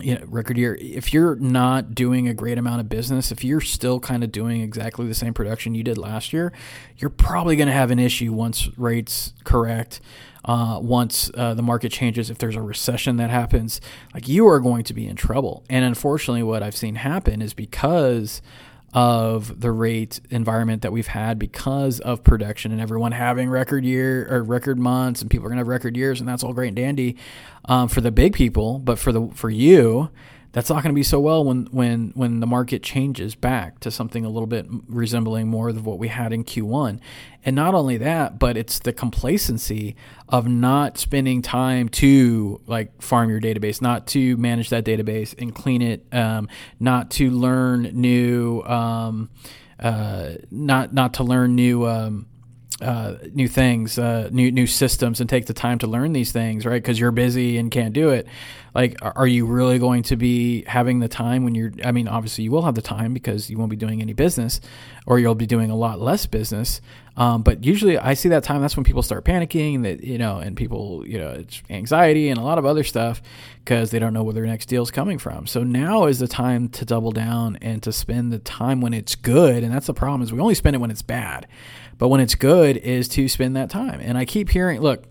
you 0.00 0.14
know, 0.14 0.24
record 0.26 0.58
year. 0.58 0.76
If 0.80 1.12
you're 1.12 1.36
not 1.36 1.94
doing 1.94 2.28
a 2.28 2.34
great 2.34 2.58
amount 2.58 2.80
of 2.80 2.88
business, 2.88 3.32
if 3.32 3.42
you're 3.42 3.60
still 3.60 3.98
kind 3.98 4.22
of 4.22 4.30
doing 4.30 4.60
exactly 4.60 5.06
the 5.06 5.14
same 5.14 5.34
production 5.34 5.74
you 5.74 5.82
did 5.82 5.98
last 5.98 6.32
year, 6.32 6.52
you're 6.98 7.10
probably 7.10 7.56
going 7.56 7.68
to 7.68 7.74
have 7.74 7.90
an 7.90 7.98
issue 7.98 8.32
once 8.32 8.68
rates 8.76 9.32
correct. 9.44 10.00
Uh, 10.48 10.78
once 10.80 11.30
uh, 11.34 11.52
the 11.52 11.62
market 11.62 11.92
changes, 11.92 12.30
if 12.30 12.38
there's 12.38 12.56
a 12.56 12.62
recession 12.62 13.18
that 13.18 13.28
happens, 13.28 13.82
like 14.14 14.26
you 14.26 14.48
are 14.48 14.60
going 14.60 14.82
to 14.82 14.94
be 14.94 15.06
in 15.06 15.14
trouble. 15.14 15.62
And 15.68 15.84
unfortunately, 15.84 16.42
what 16.42 16.62
I've 16.62 16.74
seen 16.74 16.94
happen 16.94 17.42
is 17.42 17.52
because 17.52 18.40
of 18.94 19.60
the 19.60 19.70
rate 19.70 20.20
environment 20.30 20.82
that 20.82 20.92
we've 20.92 21.08
had 21.08 21.38
because 21.38 22.00
of 22.00 22.24
production 22.24 22.72
and 22.72 22.80
everyone 22.80 23.12
having 23.12 23.50
record 23.50 23.84
year 23.84 24.26
or 24.30 24.42
record 24.42 24.78
months 24.78 25.20
and 25.20 25.30
people 25.30 25.44
are 25.44 25.50
going 25.50 25.58
to 25.58 25.60
have 25.60 25.68
record 25.68 25.94
years 25.94 26.20
and 26.20 26.28
that's 26.28 26.42
all 26.42 26.54
great 26.54 26.68
and 26.68 26.76
dandy 26.76 27.14
um, 27.66 27.86
for 27.86 28.00
the 28.00 28.10
big 28.10 28.32
people 28.32 28.78
but 28.78 28.98
for 28.98 29.12
the 29.12 29.28
for 29.34 29.50
you 29.50 30.08
that's 30.52 30.70
not 30.70 30.82
going 30.82 30.94
to 30.94 30.98
be 30.98 31.02
so 31.02 31.20
well 31.20 31.44
when 31.44 31.66
when 31.70 32.12
when 32.14 32.40
the 32.40 32.46
market 32.46 32.82
changes 32.82 33.34
back 33.34 33.80
to 33.80 33.90
something 33.90 34.24
a 34.24 34.30
little 34.30 34.46
bit 34.46 34.66
resembling 34.88 35.48
more 35.48 35.68
of 35.68 35.84
what 35.84 35.98
we 35.98 36.08
had 36.08 36.32
in 36.32 36.44
Q1. 36.44 37.00
And 37.44 37.54
not 37.54 37.74
only 37.74 37.98
that, 37.98 38.38
but 38.38 38.56
it's 38.56 38.78
the 38.78 38.92
complacency 38.92 39.94
of 40.28 40.48
not 40.48 40.98
spending 40.98 41.42
time 41.42 41.88
to 41.90 42.60
like 42.66 43.00
farm 43.02 43.30
your 43.30 43.40
database, 43.40 43.82
not 43.82 44.06
to 44.08 44.36
manage 44.36 44.70
that 44.70 44.84
database 44.84 45.34
and 45.38 45.54
clean 45.54 45.82
it, 45.82 46.06
um, 46.12 46.48
not 46.80 47.10
to 47.12 47.30
learn 47.30 47.82
new, 47.92 48.62
um, 48.62 49.30
uh, 49.78 50.34
not 50.50 50.94
not 50.94 51.14
to 51.14 51.24
learn 51.24 51.54
new. 51.54 51.86
Um, 51.86 52.26
uh, 52.80 53.14
new 53.32 53.48
things, 53.48 53.98
uh, 53.98 54.28
new 54.30 54.52
new 54.52 54.66
systems, 54.66 55.20
and 55.20 55.28
take 55.28 55.46
the 55.46 55.54
time 55.54 55.78
to 55.80 55.86
learn 55.86 56.12
these 56.12 56.30
things, 56.30 56.64
right? 56.64 56.80
Because 56.80 56.98
you're 57.00 57.10
busy 57.10 57.58
and 57.58 57.70
can't 57.70 57.92
do 57.92 58.10
it. 58.10 58.26
Like, 58.74 58.96
are 59.02 59.26
you 59.26 59.46
really 59.46 59.80
going 59.80 60.04
to 60.04 60.16
be 60.16 60.62
having 60.64 61.00
the 61.00 61.08
time 61.08 61.42
when 61.42 61.56
you're? 61.56 61.72
I 61.84 61.90
mean, 61.90 62.06
obviously 62.06 62.44
you 62.44 62.52
will 62.52 62.62
have 62.62 62.76
the 62.76 62.82
time 62.82 63.12
because 63.12 63.50
you 63.50 63.58
won't 63.58 63.70
be 63.70 63.76
doing 63.76 64.00
any 64.00 64.12
business, 64.12 64.60
or 65.06 65.18
you'll 65.18 65.34
be 65.34 65.46
doing 65.46 65.70
a 65.70 65.76
lot 65.76 66.00
less 66.00 66.26
business. 66.26 66.80
Um, 67.16 67.42
but 67.42 67.64
usually, 67.64 67.98
I 67.98 68.14
see 68.14 68.28
that 68.28 68.44
time. 68.44 68.60
That's 68.60 68.76
when 68.76 68.84
people 68.84 69.02
start 69.02 69.24
panicking. 69.24 69.82
That 69.82 70.04
you 70.04 70.18
know, 70.18 70.38
and 70.38 70.56
people, 70.56 71.04
you 71.04 71.18
know, 71.18 71.30
it's 71.30 71.60
anxiety 71.68 72.28
and 72.28 72.38
a 72.38 72.42
lot 72.42 72.58
of 72.58 72.64
other 72.64 72.84
stuff 72.84 73.20
because 73.64 73.90
they 73.90 73.98
don't 73.98 74.14
know 74.14 74.22
where 74.22 74.34
their 74.34 74.46
next 74.46 74.66
deal 74.66 74.84
is 74.84 74.92
coming 74.92 75.18
from. 75.18 75.48
So 75.48 75.64
now 75.64 76.06
is 76.06 76.20
the 76.20 76.28
time 76.28 76.68
to 76.68 76.84
double 76.84 77.10
down 77.10 77.58
and 77.60 77.82
to 77.82 77.92
spend 77.92 78.32
the 78.32 78.38
time 78.38 78.80
when 78.80 78.94
it's 78.94 79.16
good. 79.16 79.64
And 79.64 79.74
that's 79.74 79.88
the 79.88 79.94
problem 79.94 80.22
is 80.22 80.32
we 80.32 80.38
only 80.38 80.54
spend 80.54 80.76
it 80.76 80.78
when 80.78 80.92
it's 80.92 81.02
bad. 81.02 81.48
But 81.98 82.08
when 82.08 82.20
it's 82.20 82.34
good, 82.34 82.76
is 82.76 83.08
to 83.10 83.28
spend 83.28 83.56
that 83.56 83.70
time. 83.70 84.00
And 84.00 84.16
I 84.16 84.24
keep 84.24 84.48
hearing, 84.48 84.80
look, 84.80 85.04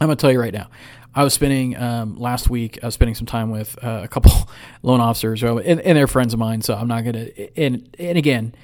I'm 0.00 0.06
gonna 0.06 0.16
tell 0.16 0.32
you 0.32 0.40
right 0.40 0.54
now. 0.54 0.68
I 1.14 1.24
was 1.24 1.34
spending 1.34 1.76
um, 1.76 2.16
last 2.16 2.48
week. 2.48 2.78
I 2.82 2.86
was 2.86 2.94
spending 2.94 3.14
some 3.14 3.26
time 3.26 3.50
with 3.50 3.82
uh, 3.82 4.02
a 4.04 4.08
couple 4.08 4.32
loan 4.82 5.00
officers, 5.00 5.42
and, 5.42 5.60
and 5.60 5.98
they're 5.98 6.06
friends 6.06 6.32
of 6.32 6.38
mine. 6.38 6.62
So 6.62 6.74
I'm 6.74 6.88
not 6.88 7.04
gonna. 7.04 7.28
And 7.56 7.94
and 7.98 8.16
again, 8.16 8.54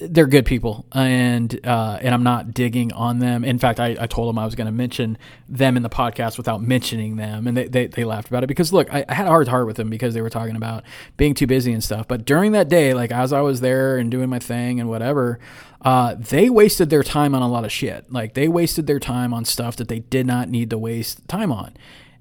they're 0.00 0.26
good 0.26 0.46
people, 0.46 0.86
and 0.92 1.58
uh, 1.66 1.98
and 2.00 2.14
I'm 2.14 2.22
not 2.22 2.54
digging 2.54 2.92
on 2.92 3.18
them. 3.18 3.44
In 3.44 3.58
fact, 3.58 3.78
I, 3.78 3.96
I 4.00 4.06
told 4.06 4.28
them 4.28 4.38
I 4.38 4.44
was 4.44 4.54
going 4.54 4.66
to 4.66 4.72
mention 4.72 5.18
them 5.48 5.76
in 5.76 5.82
the 5.82 5.90
podcast 5.90 6.38
without 6.38 6.62
mentioning 6.62 7.16
them, 7.16 7.46
and 7.46 7.56
they, 7.56 7.68
they, 7.68 7.86
they 7.86 8.04
laughed 8.04 8.28
about 8.28 8.42
it 8.42 8.46
because 8.46 8.72
look, 8.72 8.92
I, 8.92 9.04
I, 9.08 9.14
had 9.14 9.26
a 9.26 9.30
hard 9.30 9.48
heart 9.48 9.66
with 9.66 9.76
them 9.76 9.90
because 9.90 10.14
they 10.14 10.22
were 10.22 10.30
talking 10.30 10.56
about 10.56 10.84
being 11.16 11.34
too 11.34 11.46
busy 11.46 11.72
and 11.72 11.84
stuff. 11.84 12.08
But 12.08 12.24
during 12.24 12.52
that 12.52 12.68
day, 12.68 12.94
like 12.94 13.12
as 13.12 13.32
I 13.32 13.40
was 13.40 13.60
there 13.60 13.98
and 13.98 14.10
doing 14.10 14.30
my 14.30 14.38
thing 14.38 14.80
and 14.80 14.88
whatever, 14.88 15.38
uh, 15.82 16.14
they 16.18 16.48
wasted 16.48 16.90
their 16.90 17.02
time 17.02 17.34
on 17.34 17.42
a 17.42 17.48
lot 17.48 17.64
of 17.64 17.72
shit. 17.72 18.10
Like 18.10 18.34
they 18.34 18.48
wasted 18.48 18.86
their 18.86 19.00
time 19.00 19.34
on 19.34 19.44
stuff 19.44 19.76
that 19.76 19.88
they 19.88 20.00
did 20.00 20.26
not 20.26 20.48
need 20.48 20.70
to 20.70 20.78
waste 20.78 21.26
time 21.28 21.52
on. 21.52 21.74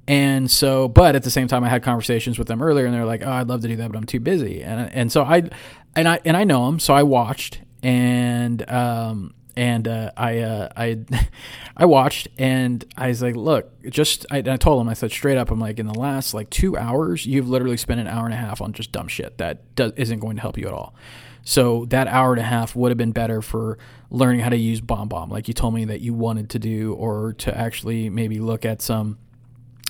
And 0.09 0.49
so, 0.49 0.87
but 0.87 1.15
at 1.15 1.21
the 1.21 1.29
same 1.29 1.47
time, 1.47 1.63
I 1.63 1.69
had 1.69 1.83
conversations 1.83 2.39
with 2.39 2.47
them 2.47 2.63
earlier, 2.63 2.87
and 2.87 2.93
they're 2.95 3.05
like, 3.05 3.21
"Oh, 3.23 3.31
I'd 3.31 3.47
love 3.47 3.61
to 3.61 3.67
do 3.67 3.75
that, 3.75 3.91
but 3.91 3.95
I'm 3.95 4.07
too 4.07 4.19
busy." 4.19 4.63
And 4.63 4.91
and 4.91 5.11
so 5.11 5.23
I, 5.23 5.43
and 5.95 6.07
I 6.07 6.19
and 6.25 6.35
I 6.35 6.45
know 6.45 6.65
them, 6.65 6.79
so 6.79 6.95
I 6.95 7.03
watched, 7.03 7.61
and 7.83 8.69
um, 8.69 9.33
and 9.55 9.87
uh, 9.87 10.11
I 10.15 10.39
uh, 10.39 10.69
I 10.75 10.99
I 11.77 11.85
watched 11.85 12.27
and 12.37 12.83
I 12.97 13.09
was 13.09 13.21
like, 13.21 13.35
look, 13.35 13.71
just 13.89 14.25
I, 14.31 14.37
I, 14.37 14.57
told 14.57 14.81
him 14.81 14.89
I 14.89 14.93
said 14.93 15.11
straight 15.11 15.37
up, 15.37 15.51
I'm 15.51 15.59
like, 15.59 15.79
in 15.79 15.87
the 15.87 15.97
last 15.97 16.33
like 16.33 16.49
two 16.49 16.77
hours, 16.77 17.25
you've 17.25 17.49
literally 17.49 17.77
spent 17.77 17.99
an 17.99 18.07
hour 18.07 18.25
and 18.25 18.33
a 18.33 18.37
half 18.37 18.61
on 18.61 18.73
just 18.73 18.91
dumb 18.91 19.07
shit 19.07 19.37
that 19.37 19.75
does, 19.75 19.93
isn't 19.95 20.19
going 20.19 20.35
to 20.37 20.41
help 20.41 20.57
you 20.57 20.67
at 20.67 20.73
all. 20.73 20.93
So 21.43 21.85
that 21.85 22.07
hour 22.07 22.31
and 22.33 22.39
a 22.39 22.45
half 22.45 22.75
would 22.75 22.91
have 22.91 22.97
been 22.97 23.11
better 23.11 23.41
for 23.41 23.77
learning 24.09 24.41
how 24.41 24.49
to 24.49 24.57
use 24.57 24.81
BombBomb, 24.81 25.29
like 25.29 25.47
you 25.47 25.53
told 25.53 25.73
me 25.73 25.85
that 25.85 26.01
you 26.01 26.13
wanted 26.13 26.49
to 26.51 26.59
do, 26.59 26.93
or 26.93 27.33
to 27.39 27.57
actually 27.57 28.09
maybe 28.09 28.39
look 28.39 28.65
at 28.65 28.81
some 28.81 29.17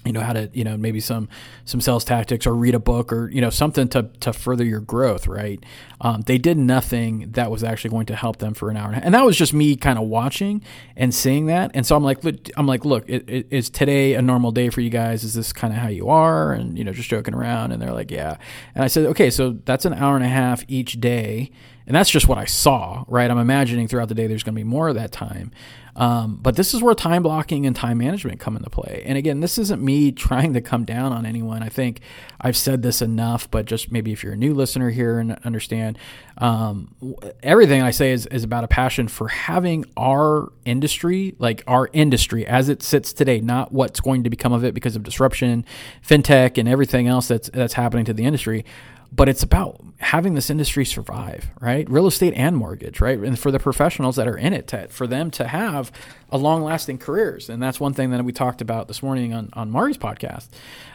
you 0.05 0.13
know 0.13 0.21
how 0.21 0.33
to 0.33 0.49
you 0.53 0.63
know 0.63 0.77
maybe 0.77 0.99
some 0.99 1.27
some 1.65 1.81
sales 1.81 2.03
tactics 2.03 2.47
or 2.47 2.55
read 2.55 2.73
a 2.73 2.79
book 2.79 3.11
or 3.11 3.29
you 3.31 3.41
know 3.41 3.49
something 3.49 3.87
to, 3.89 4.03
to 4.21 4.31
further 4.31 4.63
your 4.63 4.79
growth 4.79 5.27
right? 5.27 5.63
Um, 6.01 6.21
they 6.21 6.37
did 6.37 6.57
nothing 6.57 7.31
that 7.31 7.51
was 7.51 7.63
actually 7.63 7.89
going 7.89 8.05
to 8.05 8.15
help 8.15 8.37
them 8.37 8.53
for 8.53 8.69
an 8.69 8.77
hour 8.77 8.85
and, 8.85 8.93
a 8.93 8.95
half. 8.95 9.05
and 9.05 9.13
that 9.13 9.25
was 9.25 9.37
just 9.37 9.53
me 9.53 9.75
kind 9.75 9.99
of 9.99 10.07
watching 10.07 10.63
and 10.95 11.13
seeing 11.13 11.47
that. 11.47 11.71
And 11.73 11.85
so 11.85 11.95
i'm 11.95 12.03
like 12.03 12.23
i'm 12.55 12.67
like 12.67 12.85
look 12.85 13.03
it, 13.07 13.29
it, 13.29 13.47
is 13.49 13.69
today 13.69 14.13
a 14.13 14.21
normal 14.21 14.51
day 14.51 14.69
for 14.69 14.81
you 14.81 14.89
guys? 14.89 15.23
Is 15.23 15.33
this 15.33 15.51
kind 15.51 15.73
of 15.73 15.79
how 15.79 15.89
you 15.89 16.09
are? 16.09 16.53
And 16.53 16.77
you 16.77 16.83
know 16.83 16.93
just 16.93 17.09
joking 17.09 17.33
around. 17.33 17.71
And 17.71 17.81
they're 17.81 17.93
like 17.93 18.11
yeah. 18.11 18.37
And 18.75 18.83
i 18.83 18.87
said 18.87 19.05
okay 19.07 19.29
so 19.29 19.57
that's 19.65 19.85
an 19.85 19.93
hour 19.93 20.15
and 20.15 20.25
a 20.25 20.29
half 20.29 20.63
each 20.67 21.01
day 21.01 21.51
And 21.89 21.95
that's 21.95 22.11
just 22.11 22.27
what 22.27 22.37
I 22.37 22.45
saw, 22.45 23.03
right? 23.07 23.29
I'm 23.31 23.39
imagining 23.39 23.87
throughout 23.87 24.09
the 24.09 24.13
day 24.13 24.27
there's 24.27 24.43
going 24.43 24.53
to 24.53 24.59
be 24.59 24.63
more 24.63 24.89
of 24.89 24.95
that 24.95 25.11
time. 25.11 25.51
Um, 25.95 26.37
but 26.39 26.55
this 26.55 26.75
is 26.75 26.83
where 26.83 26.93
time 26.93 27.23
blocking 27.23 27.65
and 27.65 27.75
time 27.75 27.97
management 27.97 28.39
come 28.39 28.55
into 28.55 28.69
play. 28.69 29.01
And 29.07 29.17
again, 29.17 29.39
this 29.39 29.57
isn't 29.57 29.81
me 29.81 30.11
trying 30.29 30.53
to 30.53 30.61
come 30.61 30.85
down 30.85 31.11
on 31.11 31.25
anyone. 31.25 31.63
I 31.63 31.69
think 31.69 32.01
I've 32.39 32.55
said 32.55 32.83
this 32.83 33.01
enough, 33.01 33.49
but 33.49 33.65
just 33.65 33.91
maybe 33.91 34.11
if 34.11 34.23
you're 34.23 34.33
a 34.33 34.37
new 34.37 34.53
listener 34.53 34.91
here 34.91 35.17
and 35.17 35.33
understand, 35.43 35.97
um, 36.37 36.93
everything 37.41 37.81
I 37.81 37.89
say 37.89 38.11
is, 38.11 38.27
is 38.27 38.43
about 38.43 38.63
a 38.63 38.67
passion 38.67 39.07
for 39.07 39.27
having 39.27 39.83
our 39.97 40.53
industry, 40.65 41.33
like 41.39 41.63
our 41.65 41.89
industry 41.91 42.45
as 42.45 42.69
it 42.69 42.83
sits 42.83 43.13
today, 43.13 43.41
not 43.41 43.71
what's 43.71 43.99
going 43.99 44.23
to 44.25 44.29
become 44.29 44.53
of 44.53 44.63
it 44.63 44.75
because 44.75 44.95
of 44.95 45.01
disruption, 45.01 45.65
fintech, 46.07 46.59
and 46.59 46.69
everything 46.69 47.07
else 47.07 47.27
that's 47.27 47.49
that's 47.49 47.73
happening 47.73 48.05
to 48.05 48.13
the 48.13 48.25
industry 48.25 48.63
but 49.11 49.27
it's 49.27 49.43
about 49.43 49.83
having 49.99 50.33
this 50.33 50.49
industry 50.49 50.85
survive, 50.85 51.49
right? 51.59 51.89
Real 51.89 52.07
estate 52.07 52.33
and 52.35 52.55
mortgage, 52.55 53.01
right? 53.01 53.17
And 53.17 53.37
for 53.37 53.51
the 53.51 53.59
professionals 53.59 54.15
that 54.15 54.27
are 54.27 54.37
in 54.37 54.53
it, 54.53 54.67
to, 54.67 54.87
for 54.87 55.07
them 55.07 55.31
to 55.31 55.47
have 55.47 55.91
a 56.29 56.37
long 56.37 56.63
lasting 56.63 56.99
careers. 56.99 57.49
And 57.49 57.61
that's 57.61 57.79
one 57.79 57.93
thing 57.93 58.11
that 58.11 58.23
we 58.23 58.31
talked 58.31 58.61
about 58.61 58.87
this 58.87 59.01
morning 59.01 59.33
on, 59.33 59.49
on 59.53 59.71
Marty's 59.71 59.97
podcast, 59.97 60.49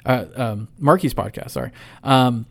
uh, 0.06 0.26
um, 0.36 0.68
Marki's 0.78 1.14
podcast, 1.14 1.50
sorry. 1.50 1.72
Um, 2.02 2.46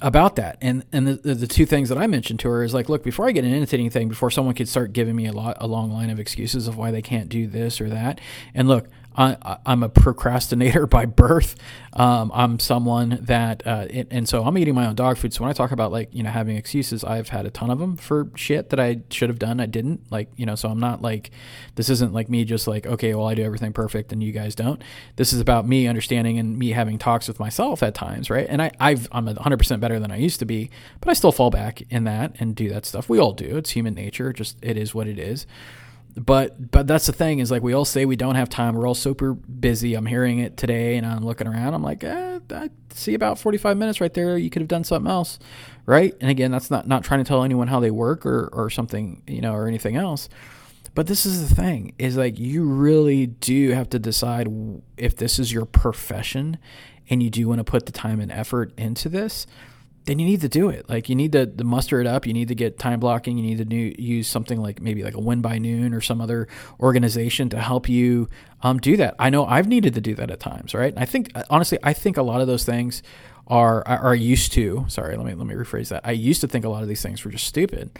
about 0.00 0.36
that. 0.36 0.56
And 0.62 0.84
and 0.92 1.06
the, 1.06 1.34
the 1.34 1.46
two 1.46 1.66
things 1.66 1.90
that 1.90 1.98
I 1.98 2.06
mentioned 2.06 2.40
to 2.40 2.48
her 2.48 2.64
is 2.64 2.72
like, 2.72 2.88
look, 2.88 3.02
before 3.02 3.28
I 3.28 3.32
get 3.32 3.44
into 3.44 3.76
anything, 3.76 4.08
before 4.08 4.30
someone 4.30 4.54
could 4.54 4.68
start 4.68 4.94
giving 4.94 5.14
me 5.14 5.26
a 5.26 5.32
lot 5.32 5.58
a 5.60 5.66
long 5.66 5.92
line 5.92 6.08
of 6.08 6.18
excuses 6.18 6.66
of 6.66 6.78
why 6.78 6.90
they 6.90 7.02
can't 7.02 7.28
do 7.28 7.46
this 7.46 7.78
or 7.78 7.90
that, 7.90 8.18
and 8.54 8.68
look, 8.68 8.88
I, 9.16 9.58
am 9.66 9.82
a 9.82 9.88
procrastinator 9.88 10.86
by 10.88 11.06
birth. 11.06 11.54
Um, 11.92 12.30
I'm 12.34 12.58
someone 12.58 13.18
that, 13.22 13.66
uh, 13.66 13.86
it, 13.90 14.08
and 14.10 14.28
so 14.28 14.44
I'm 14.44 14.56
eating 14.56 14.74
my 14.74 14.86
own 14.86 14.94
dog 14.94 15.18
food. 15.18 15.34
So 15.34 15.42
when 15.42 15.50
I 15.50 15.52
talk 15.52 15.72
about 15.72 15.92
like, 15.92 16.08
you 16.14 16.22
know, 16.22 16.30
having 16.30 16.56
excuses, 16.56 17.04
I've 17.04 17.28
had 17.28 17.44
a 17.44 17.50
ton 17.50 17.70
of 17.70 17.78
them 17.78 17.96
for 17.96 18.30
shit 18.34 18.70
that 18.70 18.80
I 18.80 19.02
should 19.10 19.28
have 19.28 19.38
done. 19.38 19.60
I 19.60 19.66
didn't 19.66 20.10
like, 20.10 20.30
you 20.36 20.46
know, 20.46 20.54
so 20.54 20.68
I'm 20.68 20.80
not 20.80 21.02
like, 21.02 21.30
this 21.74 21.90
isn't 21.90 22.12
like 22.12 22.28
me 22.28 22.44
just 22.44 22.66
like, 22.66 22.86
okay, 22.86 23.14
well, 23.14 23.26
I 23.26 23.34
do 23.34 23.42
everything 23.42 23.72
perfect 23.72 24.12
and 24.12 24.22
you 24.22 24.32
guys 24.32 24.54
don't. 24.54 24.82
This 25.16 25.32
is 25.32 25.40
about 25.40 25.68
me 25.68 25.86
understanding 25.86 26.38
and 26.38 26.58
me 26.58 26.70
having 26.70 26.98
talks 26.98 27.28
with 27.28 27.38
myself 27.38 27.82
at 27.82 27.94
times. 27.94 28.30
Right. 28.30 28.46
And 28.48 28.62
I, 28.62 28.70
I've, 28.80 29.08
I'm 29.12 29.26
100% 29.26 29.80
better 29.80 30.00
than 30.00 30.10
I 30.10 30.16
used 30.16 30.38
to 30.38 30.46
be, 30.46 30.70
but 31.00 31.10
I 31.10 31.12
still 31.12 31.32
fall 31.32 31.50
back 31.50 31.82
in 31.90 32.04
that 32.04 32.36
and 32.40 32.54
do 32.54 32.68
that 32.70 32.86
stuff. 32.86 33.08
We 33.08 33.18
all 33.18 33.32
do. 33.32 33.58
It's 33.58 33.70
human 33.70 33.94
nature. 33.94 34.32
Just, 34.32 34.56
it 34.62 34.76
is 34.76 34.94
what 34.94 35.06
it 35.06 35.18
is 35.18 35.46
but 36.14 36.70
but 36.70 36.86
that's 36.86 37.06
the 37.06 37.12
thing 37.12 37.38
is 37.38 37.50
like 37.50 37.62
we 37.62 37.72
all 37.72 37.84
say 37.84 38.04
we 38.04 38.16
don't 38.16 38.34
have 38.34 38.48
time. 38.48 38.74
We're 38.74 38.86
all 38.86 38.94
super 38.94 39.32
busy. 39.32 39.94
I'm 39.94 40.06
hearing 40.06 40.40
it 40.40 40.56
today, 40.56 40.96
and 40.96 41.06
I'm 41.06 41.24
looking 41.24 41.46
around. 41.46 41.74
I'm 41.74 41.82
like, 41.82 42.04
eh, 42.04 42.38
I 42.50 42.70
see 42.90 43.14
about 43.14 43.38
45 43.38 43.76
minutes 43.76 44.00
right 44.00 44.12
there. 44.12 44.36
You 44.36 44.50
could 44.50 44.60
have 44.60 44.68
done 44.68 44.84
something 44.84 45.10
else, 45.10 45.38
right? 45.86 46.14
And 46.20 46.30
again, 46.30 46.50
that's 46.50 46.70
not 46.70 46.86
not 46.86 47.02
trying 47.04 47.20
to 47.20 47.28
tell 47.28 47.42
anyone 47.42 47.68
how 47.68 47.80
they 47.80 47.90
work 47.90 48.26
or 48.26 48.50
or 48.52 48.68
something, 48.68 49.22
you 49.26 49.40
know, 49.40 49.54
or 49.54 49.66
anything 49.66 49.96
else. 49.96 50.28
But 50.94 51.06
this 51.06 51.24
is 51.24 51.48
the 51.48 51.54
thing 51.54 51.94
is 51.98 52.18
like 52.18 52.38
you 52.38 52.64
really 52.64 53.26
do 53.26 53.70
have 53.70 53.88
to 53.90 53.98
decide 53.98 54.48
if 54.98 55.16
this 55.16 55.38
is 55.38 55.50
your 55.50 55.64
profession 55.64 56.58
and 57.08 57.22
you 57.22 57.30
do 57.30 57.48
want 57.48 57.58
to 57.58 57.64
put 57.64 57.86
the 57.86 57.92
time 57.92 58.20
and 58.20 58.30
effort 58.30 58.72
into 58.76 59.08
this 59.08 59.46
then 60.04 60.18
you 60.18 60.26
need 60.26 60.40
to 60.40 60.48
do 60.48 60.68
it. 60.68 60.88
Like 60.88 61.08
you 61.08 61.14
need 61.14 61.32
to, 61.32 61.46
to, 61.46 61.64
muster 61.64 62.00
it 62.00 62.06
up. 62.06 62.26
You 62.26 62.32
need 62.32 62.48
to 62.48 62.54
get 62.54 62.78
time 62.78 63.00
blocking. 63.00 63.38
You 63.38 63.54
need 63.54 63.68
to 63.68 64.02
use 64.02 64.26
something 64.26 64.60
like 64.60 64.80
maybe 64.80 65.02
like 65.02 65.14
a 65.14 65.20
Win 65.20 65.40
by 65.40 65.58
Noon 65.58 65.94
or 65.94 66.00
some 66.00 66.20
other 66.20 66.48
organization 66.80 67.48
to 67.50 67.58
help 67.60 67.88
you 67.88 68.28
um, 68.62 68.78
do 68.78 68.96
that. 68.96 69.14
I 69.18 69.30
know 69.30 69.46
I've 69.46 69.68
needed 69.68 69.94
to 69.94 70.00
do 70.00 70.14
that 70.16 70.30
at 70.30 70.40
times, 70.40 70.74
right? 70.74 70.92
I 70.96 71.04
think 71.04 71.32
honestly, 71.50 71.78
I 71.82 71.92
think 71.92 72.16
a 72.16 72.22
lot 72.22 72.40
of 72.40 72.46
those 72.46 72.64
things 72.64 73.02
are 73.46 73.86
are 73.86 74.14
used 74.14 74.52
to. 74.52 74.84
Sorry, 74.88 75.16
let 75.16 75.26
me 75.26 75.34
let 75.34 75.46
me 75.46 75.54
rephrase 75.54 75.88
that. 75.88 76.02
I 76.04 76.12
used 76.12 76.40
to 76.40 76.48
think 76.48 76.64
a 76.64 76.68
lot 76.68 76.82
of 76.82 76.88
these 76.88 77.02
things 77.02 77.24
were 77.24 77.30
just 77.30 77.46
stupid 77.46 77.90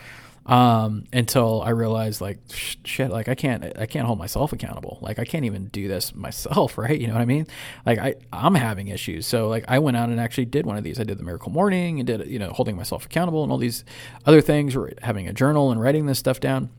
um, 0.46 1.04
until 1.12 1.62
I 1.62 1.70
realized 1.70 2.20
like 2.20 2.38
shit, 2.84 3.10
like 3.10 3.28
I 3.28 3.34
can't 3.34 3.64
I 3.78 3.86
can't 3.86 4.06
hold 4.06 4.18
myself 4.18 4.52
accountable. 4.52 4.98
Like 5.00 5.18
I 5.18 5.24
can't 5.24 5.44
even 5.44 5.66
do 5.66 5.88
this 5.88 6.14
myself, 6.14 6.76
right? 6.78 6.98
You 6.98 7.06
know 7.06 7.14
what 7.14 7.22
I 7.22 7.26
mean? 7.26 7.46
Like 7.86 7.98
I 7.98 8.14
I'm 8.32 8.54
having 8.54 8.88
issues. 8.88 9.26
So 9.26 9.48
like 9.48 9.64
I 9.68 9.78
went 9.78 9.96
out 9.96 10.08
and 10.08 10.18
actually 10.18 10.46
did 10.46 10.66
one 10.66 10.76
of 10.76 10.84
these. 10.84 10.98
I 10.98 11.04
did 11.04 11.18
the 11.18 11.24
miracle 11.24 11.52
morning 11.52 12.00
and 12.00 12.06
did 12.06 12.26
you 12.26 12.38
know 12.38 12.50
holding 12.50 12.76
myself 12.76 13.06
accountable 13.06 13.42
and 13.42 13.52
all 13.52 13.58
these 13.58 13.84
other 14.26 14.40
things, 14.40 14.76
having 15.02 15.28
a 15.28 15.32
journal 15.32 15.70
and 15.70 15.80
writing 15.80 16.06
this 16.06 16.18
stuff 16.18 16.40
down 16.40 16.70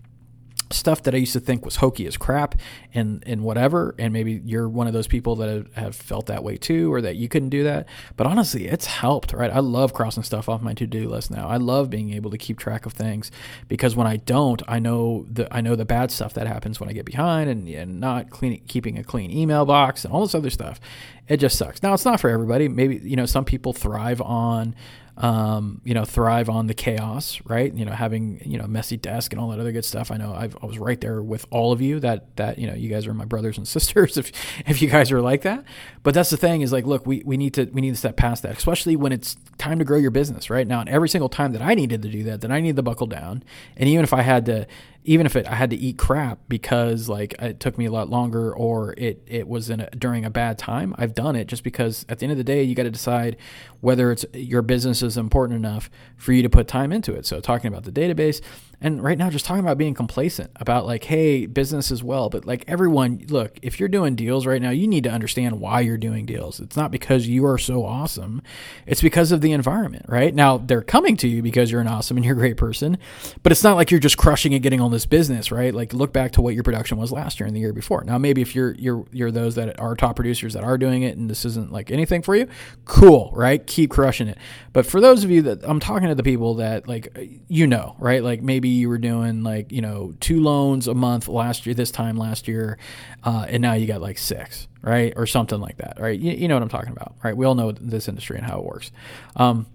stuff 0.73 1.03
that 1.03 1.13
I 1.13 1.17
used 1.17 1.33
to 1.33 1.39
think 1.39 1.63
was 1.65 1.77
hokey 1.77 2.05
as 2.07 2.17
crap 2.17 2.55
and 2.93 3.23
and 3.25 3.43
whatever. 3.43 3.95
And 3.97 4.13
maybe 4.13 4.41
you're 4.45 4.67
one 4.67 4.87
of 4.87 4.93
those 4.93 5.07
people 5.07 5.35
that 5.37 5.67
have, 5.73 5.95
felt 5.95 6.25
that 6.25 6.43
way 6.43 6.57
too 6.57 6.91
or 6.91 7.01
that 7.01 7.15
you 7.15 7.29
couldn't 7.29 7.49
do 7.49 7.63
that. 7.63 7.87
But 8.17 8.27
honestly 8.27 8.67
it's 8.67 8.85
helped 8.85 9.33
right? 9.33 9.51
I 9.51 9.59
love 9.59 9.93
crossing 9.93 10.23
stuff 10.23 10.49
off 10.49 10.61
my 10.61 10.73
to-do 10.73 11.07
list 11.07 11.31
now. 11.31 11.47
I 11.47 11.57
love 11.57 11.89
being 11.89 12.13
able 12.13 12.31
to 12.31 12.37
keep 12.37 12.57
track 12.57 12.85
of 12.85 12.93
things 12.93 13.31
because 13.67 13.95
when 13.95 14.07
I 14.07 14.17
don't 14.17 14.61
I 14.67 14.79
know 14.79 15.25
the 15.29 15.53
I 15.53 15.61
know 15.61 15.75
the 15.75 15.85
bad 15.85 16.11
stuff 16.11 16.33
that 16.33 16.47
happens 16.47 16.79
when 16.79 16.89
I 16.89 16.93
get 16.93 17.05
behind 17.05 17.49
and, 17.49 17.67
and 17.67 17.99
not 17.99 18.29
cleaning 18.29 18.63
keeping 18.67 18.97
a 18.97 19.03
clean 19.03 19.31
email 19.31 19.65
box 19.65 20.03
and 20.03 20.13
all 20.13 20.21
this 20.21 20.35
other 20.35 20.49
stuff 20.49 20.79
it 21.27 21.37
just 21.37 21.57
sucks 21.57 21.81
now 21.83 21.93
it's 21.93 22.05
not 22.05 22.19
for 22.19 22.29
everybody 22.29 22.67
maybe 22.67 22.97
you 23.03 23.15
know 23.15 23.25
some 23.25 23.45
people 23.45 23.73
thrive 23.73 24.21
on 24.21 24.75
um, 25.15 25.79
you 25.83 25.93
know, 25.93 26.05
thrive 26.05 26.49
on 26.49 26.65
the 26.65 26.73
chaos, 26.73 27.39
right? 27.45 27.71
You 27.71 27.85
know, 27.85 27.91
having 27.91 28.41
you 28.45 28.57
know 28.57 28.65
messy 28.65 28.97
desk 28.97 29.31
and 29.31 29.39
all 29.39 29.49
that 29.49 29.59
other 29.59 29.71
good 29.71 29.85
stuff. 29.85 30.09
I 30.09 30.17
know 30.17 30.33
I've, 30.33 30.57
i 30.61 30.65
was 30.65 30.79
right 30.79 30.99
there 30.99 31.21
with 31.21 31.45
all 31.51 31.71
of 31.71 31.81
you. 31.81 31.99
That 31.99 32.35
that 32.37 32.57
you 32.57 32.65
know, 32.65 32.73
you 32.73 32.89
guys 32.89 33.05
are 33.05 33.13
my 33.13 33.25
brothers 33.25 33.57
and 33.57 33.67
sisters. 33.67 34.17
If 34.17 34.31
if 34.67 34.81
you 34.81 34.89
guys 34.89 35.11
are 35.11 35.21
like 35.21 35.43
that, 35.43 35.63
but 36.01 36.15
that's 36.15 36.31
the 36.31 36.37
thing 36.37 36.61
is 36.61 36.71
like, 36.71 36.85
look, 36.85 37.05
we, 37.05 37.21
we 37.25 37.37
need 37.37 37.53
to 37.53 37.65
we 37.65 37.81
need 37.81 37.91
to 37.91 37.95
step 37.95 38.17
past 38.17 38.41
that, 38.41 38.57
especially 38.57 38.95
when 38.95 39.11
it's 39.11 39.37
time 39.59 39.77
to 39.79 39.85
grow 39.85 39.97
your 39.99 40.11
business, 40.11 40.49
right? 40.49 40.65
Now, 40.65 40.79
and 40.79 40.89
every 40.89 41.09
single 41.09 41.29
time 41.29 41.53
that 41.53 41.61
I 41.61 41.75
needed 41.75 42.01
to 42.01 42.09
do 42.09 42.23
that, 42.23 42.41
then 42.41 42.51
I 42.51 42.59
needed 42.59 42.77
to 42.77 42.83
buckle 42.83 43.07
down, 43.07 43.43
and 43.77 43.87
even 43.87 44.03
if 44.03 44.13
I 44.13 44.23
had 44.23 44.47
to 44.47 44.65
even 45.05 45.25
if 45.25 45.35
it 45.35 45.47
I 45.47 45.55
had 45.55 45.69
to 45.71 45.75
eat 45.75 45.97
crap 45.97 46.39
because 46.47 47.09
like 47.09 47.35
it 47.39 47.59
took 47.59 47.77
me 47.77 47.85
a 47.85 47.91
lot 47.91 48.09
longer 48.09 48.53
or 48.53 48.93
it 48.97 49.21
it 49.27 49.47
was 49.47 49.69
in 49.69 49.81
a, 49.81 49.89
during 49.91 50.25
a 50.25 50.29
bad 50.29 50.57
time, 50.57 50.95
I've 50.97 51.13
done 51.13 51.35
it 51.35 51.47
just 51.47 51.63
because 51.63 52.05
at 52.09 52.19
the 52.19 52.25
end 52.25 52.31
of 52.31 52.37
the 52.37 52.43
day 52.43 52.63
you 52.63 52.75
got 52.75 52.83
to 52.83 52.91
decide 52.91 53.37
whether 53.81 54.11
it's 54.11 54.25
your 54.33 54.61
business 54.61 55.01
is 55.01 55.17
important 55.17 55.57
enough 55.57 55.89
for 56.15 56.31
you 56.31 56.41
to 56.41 56.49
put 56.49 56.67
time 56.67 56.91
into 56.91 57.13
it. 57.13 57.25
So 57.25 57.39
talking 57.39 57.67
about 57.67 57.83
the 57.83 57.91
database, 57.91 58.41
and 58.83 59.01
right 59.01 59.17
now 59.17 59.29
just 59.29 59.45
talking 59.45 59.63
about 59.63 59.77
being 59.77 59.93
complacent 59.93 60.51
about 60.57 60.85
like 60.85 61.05
hey 61.05 61.45
business 61.45 61.89
as 61.89 62.03
well 62.03 62.29
but 62.29 62.45
like 62.45 62.63
everyone 62.67 63.23
look 63.29 63.57
if 63.61 63.79
you're 63.79 63.89
doing 63.89 64.15
deals 64.15 64.45
right 64.45 64.61
now 64.61 64.69
you 64.69 64.85
need 64.85 65.05
to 65.05 65.09
understand 65.09 65.59
why 65.59 65.79
you're 65.79 65.97
doing 65.97 66.25
deals. 66.25 66.59
It's 66.59 66.75
not 66.75 66.91
because 66.91 67.27
you 67.27 67.45
are 67.45 67.57
so 67.57 67.85
awesome. 67.85 68.41
It's 68.85 69.01
because 69.01 69.31
of 69.31 69.41
the 69.41 69.53
environment 69.53 70.05
right? 70.09 70.35
Now 70.35 70.57
they're 70.57 70.81
coming 70.81 71.15
to 71.17 71.27
you 71.27 71.41
because 71.41 71.71
you're 71.71 71.81
an 71.81 71.87
awesome 71.87 72.17
and 72.17 72.25
you're 72.25 72.35
a 72.35 72.37
great 72.37 72.57
person 72.57 72.97
but 73.41 73.51
it's 73.51 73.63
not 73.63 73.75
like 73.77 73.89
you're 73.89 73.99
just 73.99 74.17
crushing 74.17 74.53
it 74.53 74.59
getting 74.59 74.81
on 74.81 74.91
this 74.91 75.05
business 75.05 75.51
right? 75.51 75.73
Like 75.73 75.93
look 75.93 76.11
back 76.11 76.33
to 76.33 76.41
what 76.41 76.53
your 76.53 76.63
production 76.63 76.97
was 76.97 77.11
last 77.11 77.39
year 77.39 77.47
and 77.47 77.55
the 77.55 77.61
year 77.61 77.73
before. 77.73 78.03
Now 78.03 78.17
maybe 78.17 78.41
if 78.41 78.53
you're 78.53 78.73
you're 78.73 79.05
you're 79.11 79.31
those 79.31 79.55
that 79.55 79.79
are 79.79 79.95
top 79.95 80.17
producers 80.17 80.53
that 80.53 80.63
are 80.63 80.77
doing 80.77 81.03
it 81.03 81.17
and 81.17 81.29
this 81.29 81.45
isn't 81.45 81.71
like 81.71 81.89
anything 81.89 82.21
for 82.21 82.35
you 82.35 82.47
cool 82.83 83.31
right? 83.33 83.65
Keep 83.65 83.91
crushing 83.91 84.27
it. 84.27 84.37
But 84.73 84.85
for 84.85 84.99
those 84.99 85.23
of 85.23 85.31
you 85.31 85.41
that 85.43 85.59
I'm 85.63 85.79
talking 85.79 86.09
to 86.09 86.15
the 86.15 86.23
people 86.23 86.55
that 86.55 86.87
like 86.87 87.15
you 87.47 87.67
know 87.67 87.95
right? 87.99 88.21
Like 88.23 88.41
maybe 88.41 88.72
you 88.73 88.89
were 88.89 88.97
doing 88.97 89.43
like 89.43 89.71
you 89.71 89.81
know 89.81 90.13
two 90.19 90.41
loans 90.41 90.87
a 90.87 90.93
month 90.93 91.27
last 91.27 91.65
year 91.65 91.73
this 91.75 91.91
time 91.91 92.17
last 92.17 92.47
year 92.47 92.77
uh, 93.23 93.45
and 93.47 93.61
now 93.61 93.73
you 93.73 93.87
got 93.87 94.01
like 94.01 94.17
six 94.17 94.67
right 94.81 95.13
or 95.15 95.25
something 95.25 95.59
like 95.59 95.77
that 95.77 95.99
right? 95.99 96.19
You, 96.19 96.33
you, 96.33 96.47
know 96.47 96.55
what 96.55 96.63
i'm 96.63 96.69
talking 96.69 96.91
about 96.91 97.15
right? 97.23 97.35
We 97.35 97.45
all 97.45 97.55
know 97.55 97.71
this 97.71 98.07
industry 98.07 98.37
and 98.37 98.45
how 98.45 98.59
it 98.59 98.65
works. 98.65 98.91
Um, 99.35 99.67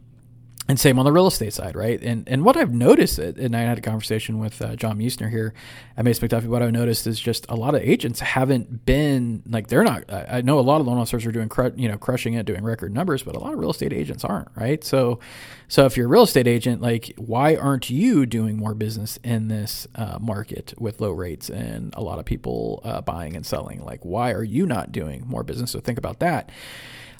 and 0.68 0.78
same 0.78 0.98
on 0.98 1.07
the 1.07 1.12
real 1.12 1.26
estate 1.26 1.54
side, 1.54 1.74
right? 1.74 1.98
And 2.02 2.28
and 2.28 2.44
what 2.44 2.57
I've 2.57 2.74
noticed, 2.74 3.18
and 3.18 3.57
I 3.57 3.61
had 3.61 3.78
a 3.78 3.81
conversation 3.81 4.38
with 4.38 4.61
uh, 4.61 4.76
John 4.76 4.98
Muessner 4.98 5.31
here 5.31 5.54
at 5.96 6.04
Mason 6.04 6.28
McDuffie. 6.28 6.46
What 6.46 6.62
I've 6.62 6.72
noticed 6.72 7.07
is 7.07 7.18
just 7.18 7.46
a 7.48 7.57
lot 7.57 7.74
of 7.74 7.81
agents 7.81 8.20
haven't 8.20 8.85
been 8.85 9.42
like 9.48 9.68
they're 9.68 9.83
not. 9.83 10.04
I 10.12 10.42
know 10.42 10.59
a 10.59 10.61
lot 10.61 10.83
of 10.83 10.87
loan 10.87 10.98
officers 10.98 11.24
are 11.24 11.33
doing 11.33 11.50
you 11.76 11.88
know 11.88 11.96
crushing 11.96 12.35
it, 12.35 12.44
doing 12.44 12.62
record 12.64 12.92
numbers, 12.92 13.22
but 13.22 13.35
a 13.35 13.38
lot 13.38 13.54
of 13.54 13.59
real 13.59 13.70
estate 13.70 13.94
agents 13.94 14.24
aren't, 14.24 14.48
right? 14.57 14.85
So, 14.85 15.20
so 15.68 15.87
if 15.87 15.96
you're 15.96 16.07
a 16.07 16.11
real 16.11 16.24
estate 16.24 16.46
agent, 16.46 16.83
like 16.83 17.14
why 17.16 17.57
aren't 17.57 17.88
you 17.88 18.26
doing 18.26 18.59
more 18.59 18.74
business 18.74 19.18
in 19.24 19.48
this 19.48 19.88
uh, 19.94 20.18
market 20.20 20.74
with 20.76 21.00
low 21.00 21.12
rates 21.12 21.48
and 21.48 21.94
a 21.96 22.02
lot 22.02 22.18
of 22.18 22.26
people 22.26 22.83
uh, 22.85 23.00
buying 23.00 23.35
and 23.37 23.46
selling? 23.46 23.83
Like 23.83 24.04
why 24.04 24.33
are 24.33 24.44
you 24.44 24.66
not 24.66 24.92
doing 24.92 25.24
more 25.26 25.42
business? 25.42 25.70
So 25.70 25.81
think 25.81 25.96
about 25.96 26.20
that. 26.20 26.50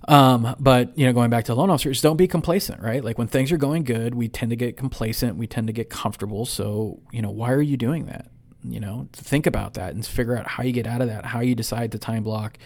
Um, 0.09 0.57
but 0.59 0.97
you 0.97 1.05
know, 1.05 1.13
going 1.13 1.29
back 1.29 1.45
to 1.45 1.55
loan 1.55 1.69
officers, 1.69 2.01
don't 2.01 2.17
be 2.17 2.27
complacent, 2.27 2.81
right? 2.81 3.05
Like 3.05 3.19
when 3.19 3.29
things 3.29 3.53
are 3.53 3.59
going 3.59 3.85
good, 3.85 4.15
we 4.15 4.27
tend 4.27 4.51
to 4.51 4.57
get 4.57 4.77
complacent, 4.77 5.37
we 5.37 5.47
tend 5.47 5.67
to 5.67 5.73
get 5.73 5.91
comfortable. 5.91 6.47
So, 6.47 7.01
you 7.13 7.21
know, 7.21 7.31
why 7.31 7.53
are 7.53 7.61
you 7.61 7.77
doing 7.77 8.07
that? 8.07 8.31
You 8.65 8.81
know, 8.81 9.09
think 9.13 9.47
about 9.47 9.75
that 9.75 9.95
and 9.95 10.05
figure 10.05 10.37
out 10.37 10.47
how 10.47 10.63
you 10.63 10.73
get 10.73 10.87
out 10.87 11.03
of 11.03 11.09
that, 11.09 11.27
how 11.27 11.41
you 11.41 11.55
decide 11.55 11.93
to 11.93 11.99
time 11.99 12.23
block. 12.23 12.57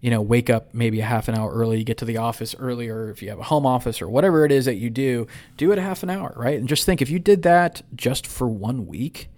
You 0.00 0.10
know, 0.10 0.20
wake 0.20 0.50
up 0.50 0.74
maybe 0.74 1.00
a 1.00 1.04
half 1.04 1.28
an 1.28 1.36
hour 1.36 1.52
early, 1.52 1.82
get 1.84 1.98
to 1.98 2.04
the 2.04 2.18
office 2.18 2.54
earlier. 2.58 3.10
If 3.10 3.22
you 3.22 3.30
have 3.30 3.38
a 3.38 3.44
home 3.44 3.66
office 3.66 4.02
or 4.02 4.08
whatever 4.08 4.44
it 4.44 4.52
is 4.52 4.64
that 4.64 4.76
you 4.76 4.90
do, 4.90 5.26
do 5.56 5.72
it 5.72 5.78
a 5.78 5.82
half 5.82 6.02
an 6.02 6.10
hour, 6.10 6.34
right? 6.36 6.58
And 6.58 6.68
just 6.68 6.84
think 6.84 7.00
if 7.00 7.10
you 7.10 7.18
did 7.18 7.42
that 7.42 7.82
just 7.94 8.26
for 8.26 8.48
one 8.48 8.86
week, 8.86 9.28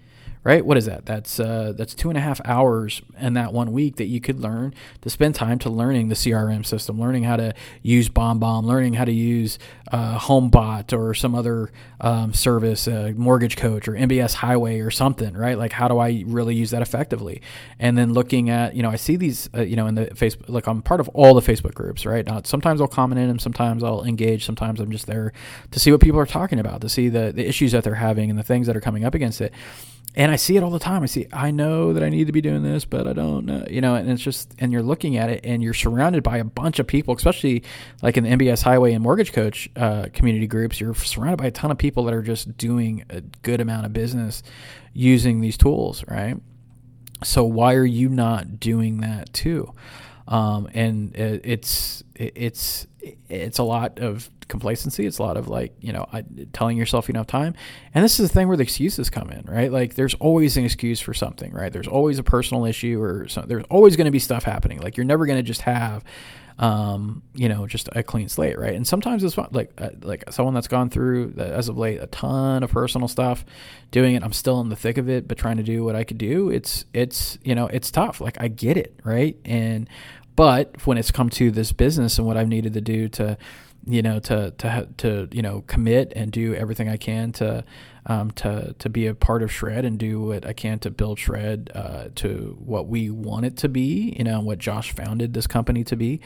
right? 0.43 0.65
What 0.65 0.77
is 0.77 0.87
that? 0.87 1.05
That's 1.05 1.39
uh, 1.39 1.73
that's 1.77 1.95
two 1.95 2.09
and 2.09 2.17
a 2.17 2.21
half 2.21 2.41
hours 2.45 3.03
in 3.19 3.35
that 3.35 3.53
one 3.53 3.73
week 3.73 3.97
that 3.97 4.07
you 4.07 4.21
could 4.21 4.41
learn 4.41 4.75
to 5.03 5.11
spend 5.11 5.35
time 5.35 5.59
to 5.61 5.71
learning 5.71 6.09
the 6.09 6.15
CRM 6.15 6.65
system, 6.65 6.99
learning 6.99 7.25
how 7.25 7.37
to 7.37 7.53
use 7.83 8.09
BombBomb, 8.09 8.65
learning 8.65 8.95
how 8.95 9.05
to 9.05 9.13
use 9.13 9.59
uh, 9.93 10.19
HomeBot 10.19 10.97
or 10.97 11.13
some 11.13 11.35
other 11.35 11.71
um, 12.01 12.33
service, 12.33 12.89
uh, 12.89 13.13
Mortgage 13.17 13.57
Coach 13.57 13.87
or 13.87 13.93
MBS 13.93 14.35
Highway 14.35 14.81
or 14.81 14.91
something, 14.91 15.35
right? 15.35 15.59
Like 15.59 15.73
how 15.73 15.89
do 15.89 15.99
I 15.99 16.25
really 16.27 16.55
use 16.55 16.71
that 16.71 16.81
effectively? 16.81 17.43
And 17.79 17.99
then 17.99 18.15
looking 18.15 18.49
at, 18.49 18.75
you 18.75 18.83
know, 18.83 18.91
I 18.91 18.97
see 18.97 19.17
these, 19.17 19.51
uh, 19.55 19.63
you 19.63 19.77
know, 19.77 19.87
in 19.87 19.95
the 19.95 20.07
Facebook, 20.07 20.49
like 20.49 20.67
I'm 20.67 20.81
part 20.81 21.01
of 21.01 21.09
all 21.11 21.35
the 21.35 21.43
Facebook 21.43 21.75
groups, 21.75 22.07
right? 22.07 22.25
Now, 22.25 22.41
sometimes 22.45 22.81
I'll 22.81 22.89
comment 22.89 23.21
in 23.21 23.29
them, 23.29 23.39
sometimes 23.39 23.85
I'll 23.85 24.05
engage, 24.05 24.47
sometimes 24.47 24.81
I'm 24.81 24.91
just 24.91 25.07
there 25.07 25.33
to 25.71 25.81
see 25.81 25.93
what 25.93 26.01
people 26.01 26.19
are 26.19 26.27
talking 26.27 26.59
about, 26.59 26.81
to 26.81 26.89
see 26.89 27.11
the, 27.11 27.33
the 27.35 27.47
issues 27.47 27.73
that 27.73 27.85
they're 27.85 27.97
having 27.97 28.31
and 28.31 28.39
the 28.39 28.43
things 28.43 28.67
that 28.69 28.77
are 28.77 28.81
coming 28.81 29.05
up 29.05 29.15
against 29.15 29.41
it 29.43 29.53
and 30.17 30.33
I 30.33 30.37
see 30.37 30.57
it 30.57 30.63
all 30.63 30.71
the 30.71 30.81
time. 30.81 31.03
I 31.03 31.07
see, 31.07 31.27
I 31.33 31.51
know 31.51 31.93
that 31.93 32.03
I 32.03 32.09
need 32.09 32.27
to 32.27 32.33
be 32.33 32.41
doing 32.41 32.63
this, 32.63 32.85
but 32.85 33.07
I 33.07 33.13
don't 33.13 33.47
know, 33.47 33.65
you 33.71 33.81
know, 33.81 33.95
and 33.95 34.11
it's 34.11 34.23
just, 34.23 34.55
and 34.59 34.73
you're 34.73 34.83
looking 34.83 35.17
at 35.17 35.31
it 35.31 35.41
and 35.45 35.63
you're 35.63 35.75
surrounded 35.75 36.23
by 36.25 36.39
a 36.39 36.45
bunch 36.45 36.81
of 36.81 36.87
people, 36.87 37.15
especially 37.15 37.63
like 38.03 38.17
in 38.17 38.25
the 38.25 38.31
MBS 38.31 38.63
Highway 38.63 38.93
and 38.93 39.03
Mortgage 39.03 39.33
Coach 39.33 39.71
uh, 39.77 40.07
community 40.13 40.49
groups. 40.49 40.81
You're 40.81 40.95
surrounded 40.95 41.37
by 41.37 41.47
a 41.47 41.51
ton 41.53 41.71
of 41.71 41.79
people 41.79 42.05
that 42.05 42.15
are 42.15 42.23
just 42.23 42.57
doing 42.57 43.05
a 43.09 43.21
good 43.21 43.61
amount 43.61 43.87
of 43.87 43.93
business 43.93 44.43
using 44.93 45.41
these 45.41 45.57
tools, 45.57 46.05
right? 46.09 46.37
So 47.23 47.45
why 47.45 47.75
are 47.75 47.85
you 47.85 48.09
not 48.09 48.59
doing 48.59 49.01
that 49.03 49.33
too? 49.33 49.75
Um, 50.31 50.69
and 50.73 51.15
it, 51.15 51.43
it's, 51.45 52.03
it's, 52.15 52.87
it's 53.29 53.59
a 53.59 53.63
lot 53.63 53.99
of 53.99 54.31
complacency. 54.47 55.07
It's 55.07 55.19
a 55.19 55.23
lot 55.23 55.37
of 55.37 55.49
like, 55.49 55.75
you 55.81 55.93
know, 55.93 56.07
telling 56.53 56.77
yourself 56.77 57.09
you 57.09 57.15
don't 57.15 57.21
have 57.21 57.27
time. 57.27 57.55
And 57.95 58.05
this 58.05 58.19
is 58.19 58.29
the 58.29 58.35
thing 58.35 58.49
where 58.49 58.57
the 58.57 58.63
excuses 58.63 59.11
come 59.11 59.31
in, 59.31 59.45
right? 59.47 59.73
Like 59.73 59.95
there's 59.95 60.15
always 60.15 60.57
an 60.57 60.65
excuse 60.65 61.01
for 61.01 61.15
something, 61.15 61.53
right? 61.53 61.73
There's 61.73 61.89
always 61.89 62.19
a 62.19 62.23
personal 62.23 62.65
issue 62.65 63.01
or. 63.01 63.27
There's 63.47 63.65
always 63.71 63.97
going 63.97 64.07
to 64.07 64.11
be 64.11 64.19
stuff 64.19 64.45
happening. 64.45 64.81
Like 64.81 64.97
you're 64.97 65.05
never 65.05 65.27
going 65.27 65.39
to 65.39 65.43
just 65.43 65.63
have, 65.63 66.05
um, 66.59 67.23
you 67.35 67.49
know, 67.49 67.67
just 67.67 67.89
a 67.93 68.03
clean 68.03 68.29
slate, 68.29 68.59
right? 68.59 68.75
And 68.75 68.87
sometimes 68.87 69.25
it's 69.25 69.39
like, 69.39 69.73
uh, 69.79 69.91
like 70.03 70.25
someone 70.31 70.53
that's 70.53 70.69
gone 70.69 70.91
through 70.91 71.35
as 71.39 71.69
of 71.69 71.79
late 71.79 72.03
a 72.03 72.07
ton 72.09 72.63
of 72.63 72.71
personal 72.71 73.09
stuff, 73.09 73.47
doing 73.91 74.15
it. 74.15 74.23
I'm 74.23 74.35
still 74.35 74.61
in 74.61 74.69
the 74.69 74.77
thick 74.77 74.99
of 74.99 75.09
it, 75.09 75.27
but 75.27 75.39
trying 75.39 75.57
to 75.57 75.63
do 75.63 75.85
what 75.85 75.97
I 75.97 76.05
could 76.05 76.19
do. 76.19 76.51
It's, 76.51 76.85
it's, 76.93 77.39
you 77.43 77.55
know, 77.55 77.67
it's 77.67 77.91
tough. 77.91 78.21
Like 78.21 78.37
I 78.39 78.49
get 78.49 78.77
it, 78.77 79.01
right? 79.05 79.37
And 79.45 79.89
but 80.37 80.87
when 80.87 80.99
it's 80.99 81.11
come 81.11 81.31
to 81.31 81.51
this 81.51 81.73
business 81.73 82.19
and 82.19 82.27
what 82.27 82.37
I've 82.37 82.49
needed 82.49 82.75
to 82.75 82.81
do 82.81 83.09
to 83.11 83.37
you 83.87 84.03
know 84.03 84.19
to 84.21 84.53
to 84.53 84.89
to 84.99 85.29
you 85.33 85.43
know 85.43 85.63
commit 85.67 86.13
and 86.15 86.31
do 86.31 86.55
everything 86.55 86.89
I 86.89 86.97
can 86.97 87.33
to 87.33 87.65
um, 88.07 88.31
to 88.33 88.75
to 88.79 88.89
be 88.89 89.07
a 89.07 89.15
part 89.15 89.43
of 89.43 89.53
Shred 89.53 89.85
and 89.85 89.99
do 89.99 90.21
what 90.21 90.47
I 90.47 90.53
can 90.53 90.79
to 90.81 90.91
build 90.91 91.19
Shred 91.19 91.71
uh, 91.75 92.09
to 92.17 92.57
what 92.59 92.89
we 92.89 93.11
want 93.11 93.47
it 93.47 93.57
to 93.59 93.69
be, 93.69 94.15
you 94.17 94.25
know, 94.25 94.41
what 94.41 94.59
Josh 94.59 94.93
founded 94.93 95.35
this 95.35 95.47
company 95.47 95.85
to 95.85 95.97
be. 95.97 96.21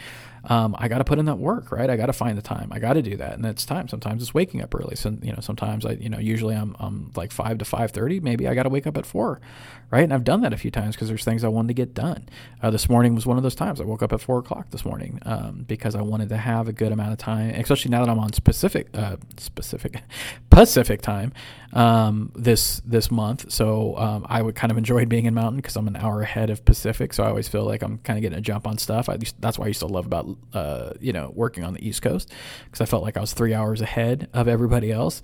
Um, 0.47 0.75
I 0.79 0.89
got 0.89 0.99
to 0.99 1.05
put 1.05 1.19
in 1.19 1.25
that 1.27 1.39
work, 1.39 1.73
right? 1.73 1.89
I 1.89 1.97
got 1.97 2.07
to 2.07 2.13
find 2.13 2.37
the 2.37 2.43
time. 2.43 2.69
I 2.73 2.79
got 2.79 2.95
to 2.95 3.03
do 3.03 3.17
that, 3.17 3.35
and 3.35 3.45
that's 3.45 3.65
time. 3.65 3.89
Sometimes 3.89 4.23
it's 4.23 4.35
waking 4.35 4.63
up 4.63 4.75
early. 4.75 4.97
So 4.97 5.17
you 5.23 5.33
know, 5.33 5.41
sometimes 5.41 5.87
I, 5.87 5.93
you 5.93 6.09
know, 6.09 6.19
usually 6.19 6.55
I'm, 6.55 6.77
I'm 6.79 7.11
like 7.15 7.33
five 7.33 7.59
to 7.59 7.65
five 7.65 7.93
thirty. 7.93 8.21
Maybe 8.21 8.47
I 8.47 8.55
got 8.55 8.65
to 8.65 8.69
wake 8.69 8.87
up 8.87 8.97
at 8.97 9.07
four, 9.07 9.41
right? 9.91 10.05
And 10.05 10.13
I've 10.13 10.25
done 10.25 10.43
that 10.43 10.53
a 10.53 10.57
few 10.57 10.71
times 10.71 10.95
because 10.97 11.09
there's 11.09 11.25
things 11.25 11.45
I 11.45 11.49
wanted 11.49 11.69
to 11.69 11.75
get 11.75 11.95
done. 11.95 12.29
Uh, 12.63 12.71
this 12.71 12.89
morning 12.89 13.15
was 13.15 13.27
one 13.27 13.37
of 13.37 13.43
those 13.43 13.55
times. 13.55 13.81
I 13.81 13.85
woke 13.85 14.03
up 14.03 14.13
at 14.13 14.21
four 14.21 14.39
o'clock 14.39 14.71
this 14.71 14.85
morning 14.85 15.19
um, 15.23 15.65
because 15.67 15.95
I 15.95 16.03
wanted 16.03 16.29
to 16.31 16.37
have 16.37 16.69
a 16.69 16.73
good 16.73 16.93
amount 16.93 17.13
of 17.13 17.19
time, 17.19 17.51
especially 17.51 17.91
now 17.91 18.05
that 18.05 18.11
I'm 18.11 18.19
on 18.19 18.33
specific, 18.33 18.89
uh, 18.95 19.17
specific, 19.39 20.03
Pacific 20.51 21.03
time 21.03 21.33
um, 21.73 22.31
this 22.35 22.81
this 22.85 23.11
month. 23.11 23.51
So 23.51 23.97
um, 23.99 24.25
I 24.29 24.41
would 24.41 24.55
kind 24.55 24.71
of 24.71 24.79
enjoy 24.79 25.05
being 25.05 25.27
in 25.27 25.35
Mountain 25.35 25.57
because 25.57 25.77
I'm 25.77 25.89
an 25.89 25.97
hour 25.97 26.23
ahead 26.23 26.51
of 26.51 26.65
Pacific. 26.65 27.13
So 27.13 27.25
I 27.25 27.29
always 27.29 27.49
feel 27.49 27.65
like 27.65 27.83
I'm 27.83 27.99
kind 27.99 28.17
of 28.19 28.23
getting 28.23 28.39
a 28.39 28.41
jump 28.41 28.67
on 28.67 28.79
stuff. 28.79 29.09
I, 29.09 29.19
that's 29.41 29.59
why 29.59 29.65
I 29.65 29.69
used 29.69 29.81
to 29.81 29.87
love 29.87 30.07
about 30.07 30.34
uh, 30.53 30.90
you 31.01 31.12
know 31.12 31.33
working 31.35 31.64
on 31.64 31.75
the 31.75 31.87
East 31.87 32.03
Coast 32.03 32.33
because 32.64 32.81
I 32.81 32.85
felt 32.85 33.03
like 33.03 33.16
I 33.16 33.20
was 33.20 33.33
three 33.33 33.55
hours 33.55 33.81
ahead 33.81 34.29
of 34.33 34.49
everybody 34.49 34.90
else. 34.90 35.23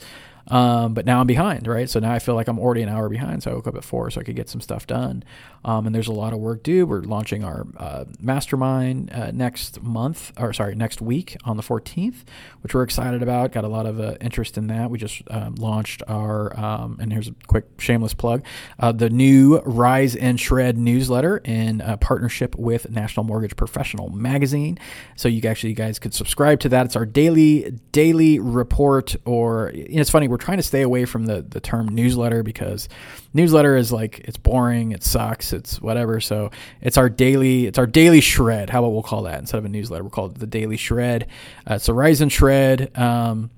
Um, 0.51 0.95
but 0.95 1.07
now 1.07 1.21
I'm 1.21 1.27
behind, 1.27 1.67
right? 1.67 1.89
So 1.89 2.01
now 2.01 2.13
I 2.13 2.19
feel 2.19 2.35
like 2.35 2.49
I'm 2.49 2.59
already 2.59 2.83
an 2.83 2.89
hour 2.89 3.09
behind. 3.09 3.43
So 3.43 3.53
I 3.53 3.55
woke 3.55 3.69
up 3.69 3.77
at 3.77 3.85
four 3.85 4.11
so 4.11 4.21
I 4.21 4.25
could 4.25 4.37
get 4.37 4.49
some 4.49 4.61
stuff 4.61 4.87
done. 4.87 5.23
Um, 5.65 5.87
and 5.87 5.95
there's 5.95 6.09
a 6.09 6.13
lot 6.13 6.33
of 6.33 6.39
work 6.39 6.63
due. 6.63 6.87
We're 6.87 7.03
launching 7.03 7.45
our 7.45 7.67
uh, 7.77 8.05
mastermind 8.19 9.13
uh, 9.13 9.31
next 9.31 9.83
month, 9.83 10.33
or 10.39 10.53
sorry, 10.53 10.75
next 10.75 11.01
week 11.01 11.37
on 11.45 11.57
the 11.57 11.63
14th, 11.63 12.25
which 12.63 12.75
we're 12.75 12.83
excited 12.83 13.23
about. 13.23 13.53
Got 13.53 13.65
a 13.65 13.69
lot 13.69 13.87
of 13.87 14.01
uh, 14.01 14.17
interest 14.21 14.57
in 14.57 14.67
that. 14.69 14.91
We 14.91 14.99
just 14.99 15.23
um, 15.31 15.55
launched 15.57 16.03
our, 16.09 16.59
um, 16.59 16.99
and 17.01 17.13
here's 17.13 17.29
a 17.29 17.35
quick 17.47 17.67
shameless 17.79 18.15
plug, 18.15 18.45
uh, 18.79 18.93
the 18.93 19.11
new 19.11 19.61
Rise 19.61 20.17
and 20.17 20.41
Shred 20.41 20.79
newsletter 20.79 21.39
in 21.45 21.83
partnership 22.01 22.57
with 22.57 22.91
National 22.91 23.25
Mortgage 23.25 23.55
Professional 23.57 24.09
Magazine. 24.09 24.79
So 25.17 25.29
you 25.29 25.47
actually 25.49 25.71
you 25.71 25.77
guys 25.77 25.99
could 25.99 26.15
subscribe 26.15 26.61
to 26.61 26.69
that. 26.71 26.87
It's 26.87 26.97
our 26.97 27.07
daily 27.07 27.79
daily 27.93 28.39
report, 28.39 29.17
or 29.25 29.71
it's 29.75 30.11
funny 30.11 30.29
we're 30.29 30.39
trying 30.40 30.57
to 30.57 30.62
stay 30.62 30.83
away 30.83 31.05
from 31.05 31.26
the 31.26 31.42
the 31.42 31.61
term 31.61 31.88
newsletter 31.88 32.42
because 32.42 32.88
newsletter 33.33 33.76
is 33.76 33.92
like 33.92 34.20
it's 34.20 34.37
boring, 34.37 34.92
it 34.92 35.05
sucks, 35.05 35.53
it's 35.53 35.81
whatever. 35.81 36.20
So 36.20 36.50
it's 36.81 36.96
our 36.96 37.09
daily 37.09 37.66
it's 37.66 37.79
our 37.79 37.87
daily 37.87 38.20
shred. 38.20 38.70
How 38.70 38.81
about 38.81 38.92
we'll 38.92 39.03
call 39.03 39.22
that 39.22 39.38
instead 39.38 39.59
of 39.59 39.64
a 39.64 39.68
newsletter, 39.68 40.03
we'll 40.03 40.11
call 40.11 40.26
it 40.26 40.35
the 40.35 40.46
daily 40.46 40.76
shred. 40.76 41.26
Uh, 41.70 41.74
it's 41.74 41.88
a 41.88 41.94
Rise 41.94 42.20
and 42.20 42.33
Shred. 42.33 42.96
Um, 42.98 43.50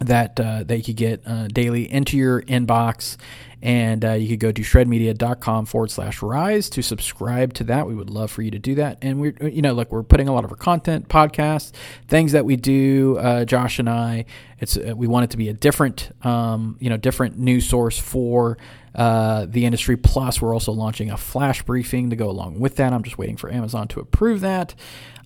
that 0.00 0.38
uh, 0.38 0.62
that 0.64 0.76
you 0.76 0.84
could 0.84 0.96
get 0.96 1.22
uh, 1.26 1.48
daily 1.48 1.90
into 1.90 2.16
your 2.16 2.42
inbox 2.42 3.16
and 3.60 4.04
uh, 4.04 4.12
you 4.12 4.28
could 4.28 4.40
go 4.40 4.52
to 4.52 4.62
shredmedia.com 4.62 5.66
forward 5.66 5.90
slash 5.90 6.22
rise 6.22 6.70
to 6.70 6.82
subscribe 6.82 7.54
to 7.54 7.64
that. 7.64 7.86
We 7.86 7.94
would 7.94 8.10
love 8.10 8.30
for 8.30 8.42
you 8.42 8.50
to 8.52 8.58
do 8.58 8.76
that. 8.76 8.98
And 9.02 9.20
we're, 9.20 9.36
you 9.40 9.62
know, 9.62 9.72
look, 9.72 9.90
we're 9.90 10.04
putting 10.04 10.28
a 10.28 10.32
lot 10.32 10.44
of 10.44 10.50
our 10.52 10.56
content, 10.56 11.08
podcasts, 11.08 11.72
things 12.06 12.32
that 12.32 12.44
we 12.44 12.56
do, 12.56 13.18
uh, 13.18 13.44
Josh 13.44 13.78
and 13.78 13.90
I. 13.90 14.26
It's 14.60 14.76
uh, 14.76 14.94
we 14.96 15.06
want 15.06 15.24
it 15.24 15.30
to 15.30 15.36
be 15.36 15.48
a 15.48 15.52
different, 15.52 16.10
um, 16.24 16.76
you 16.80 16.88
know, 16.88 16.96
different 16.96 17.38
news 17.38 17.68
source 17.68 17.98
for 17.98 18.58
uh, 18.94 19.46
the 19.48 19.64
industry. 19.64 19.96
Plus, 19.96 20.40
we're 20.40 20.54
also 20.54 20.72
launching 20.72 21.10
a 21.10 21.16
flash 21.16 21.62
briefing 21.62 22.10
to 22.10 22.16
go 22.16 22.30
along 22.30 22.60
with 22.60 22.76
that. 22.76 22.92
I'm 22.92 23.02
just 23.02 23.18
waiting 23.18 23.36
for 23.36 23.52
Amazon 23.52 23.88
to 23.88 24.00
approve 24.00 24.40
that. 24.40 24.74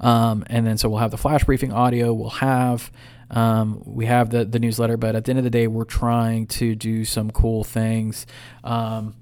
Um, 0.01 0.45
and 0.49 0.67
then 0.67 0.79
so 0.79 0.89
we'll 0.89 0.99
have 0.99 1.11
the 1.11 1.19
flash 1.19 1.45
briefing 1.45 1.73
audio. 1.73 2.13
We'll 2.13 2.31
have 2.31 2.91
um, 3.33 3.83
we 3.85 4.07
have 4.07 4.31
the 4.31 4.45
the 4.45 4.59
newsletter, 4.59 4.97
but 4.97 5.17
at 5.17 5.25
the 5.25 5.31
end 5.31 5.39
of 5.39 5.45
the 5.45 5.51
day, 5.51 5.67
we're 5.67 5.85
trying 5.85 6.47
to 6.49 6.75
do 6.75 7.05
some 7.05 7.31
cool 7.31 7.65
things. 7.65 8.27
Um, 8.63 9.15